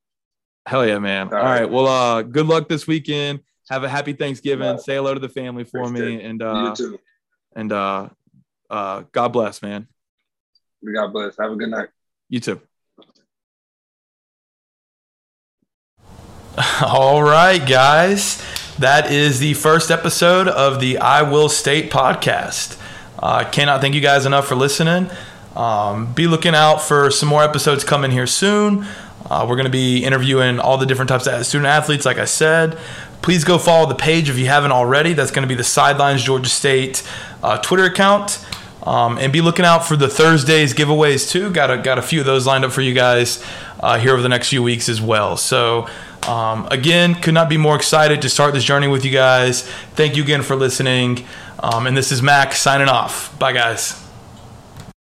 Hell 0.65 0.85
yeah, 0.85 0.99
man. 0.99 1.27
All, 1.27 1.35
All 1.35 1.43
right. 1.43 1.61
right. 1.61 1.69
Well, 1.69 1.87
uh 1.87 2.21
good 2.21 2.47
luck 2.47 2.67
this 2.69 2.87
weekend 2.87 3.41
have 3.69 3.83
a 3.83 3.89
happy 3.89 4.13
Thanksgiving. 4.13 4.77
Say 4.77 4.95
hello 4.95 5.13
to 5.13 5.19
the 5.19 5.29
family 5.29 5.63
for 5.63 5.89
me, 5.89 6.21
and 6.23 6.41
uh, 6.41 6.75
and 7.55 7.71
uh, 7.71 8.09
uh, 8.69 9.03
God 9.11 9.29
bless, 9.29 9.61
man. 9.61 9.87
God 10.93 11.13
bless. 11.13 11.37
Have 11.37 11.51
a 11.51 11.55
good 11.55 11.69
night. 11.69 11.89
You 12.29 12.39
too. 12.39 12.61
All 16.81 17.21
right, 17.21 17.65
guys. 17.65 18.41
That 18.79 19.09
is 19.09 19.39
the 19.39 19.53
first 19.53 19.89
episode 19.89 20.49
of 20.49 20.81
the 20.81 20.97
I 20.97 21.21
Will 21.21 21.47
State 21.47 21.89
podcast. 21.89 22.77
I 23.17 23.43
uh, 23.43 23.49
cannot 23.49 23.79
thank 23.79 23.95
you 23.95 24.01
guys 24.01 24.25
enough 24.25 24.47
for 24.49 24.55
listening. 24.55 25.09
Um, 25.55 26.11
be 26.11 26.27
looking 26.27 26.53
out 26.53 26.81
for 26.81 27.09
some 27.09 27.29
more 27.29 27.41
episodes 27.41 27.85
coming 27.85 28.11
here 28.11 28.27
soon. 28.27 28.85
Uh, 29.29 29.45
we're 29.47 29.55
going 29.55 29.63
to 29.63 29.71
be 29.71 30.03
interviewing 30.03 30.59
all 30.59 30.77
the 30.77 30.85
different 30.85 31.07
types 31.07 31.25
of 31.25 31.45
student 31.45 31.67
athletes, 31.67 32.05
like 32.05 32.17
I 32.17 32.25
said. 32.25 32.77
Please 33.21 33.45
go 33.45 33.57
follow 33.57 33.87
the 33.87 33.95
page 33.95 34.29
if 34.29 34.37
you 34.37 34.47
haven't 34.47 34.73
already. 34.73 35.13
That's 35.13 35.31
going 35.31 35.47
to 35.47 35.49
be 35.49 35.55
the 35.55 35.63
Sidelines 35.63 36.21
Georgia 36.21 36.49
State 36.49 37.01
uh, 37.41 37.57
Twitter 37.59 37.85
account. 37.85 38.45
Um, 38.83 39.17
and 39.17 39.31
be 39.31 39.39
looking 39.39 39.65
out 39.65 39.87
for 39.87 39.95
the 39.95 40.09
Thursdays 40.09 40.73
giveaways 40.73 41.31
too. 41.31 41.49
Got 41.49 41.71
a, 41.71 41.77
got 41.77 41.97
a 41.97 42.01
few 42.01 42.19
of 42.19 42.25
those 42.25 42.45
lined 42.45 42.65
up 42.65 42.73
for 42.73 42.81
you 42.81 42.93
guys 42.93 43.41
uh, 43.79 43.97
here 43.97 44.11
over 44.11 44.21
the 44.21 44.29
next 44.29 44.49
few 44.49 44.61
weeks 44.61 44.89
as 44.89 45.01
well. 45.01 45.37
So, 45.37 45.87
um, 46.27 46.67
again, 46.71 47.15
could 47.15 47.33
not 47.33 47.49
be 47.49 47.57
more 47.57 47.75
excited 47.75 48.21
to 48.21 48.29
start 48.29 48.53
this 48.53 48.63
journey 48.63 48.87
with 48.87 49.05
you 49.05 49.11
guys. 49.11 49.63
Thank 49.95 50.15
you 50.15 50.23
again 50.23 50.41
for 50.41 50.55
listening. 50.55 51.25
Um, 51.59 51.87
and 51.87 51.95
this 51.95 52.11
is 52.11 52.21
Mac 52.21 52.53
signing 52.53 52.89
off. 52.89 53.37
Bye, 53.39 53.53
guys. 53.53 54.04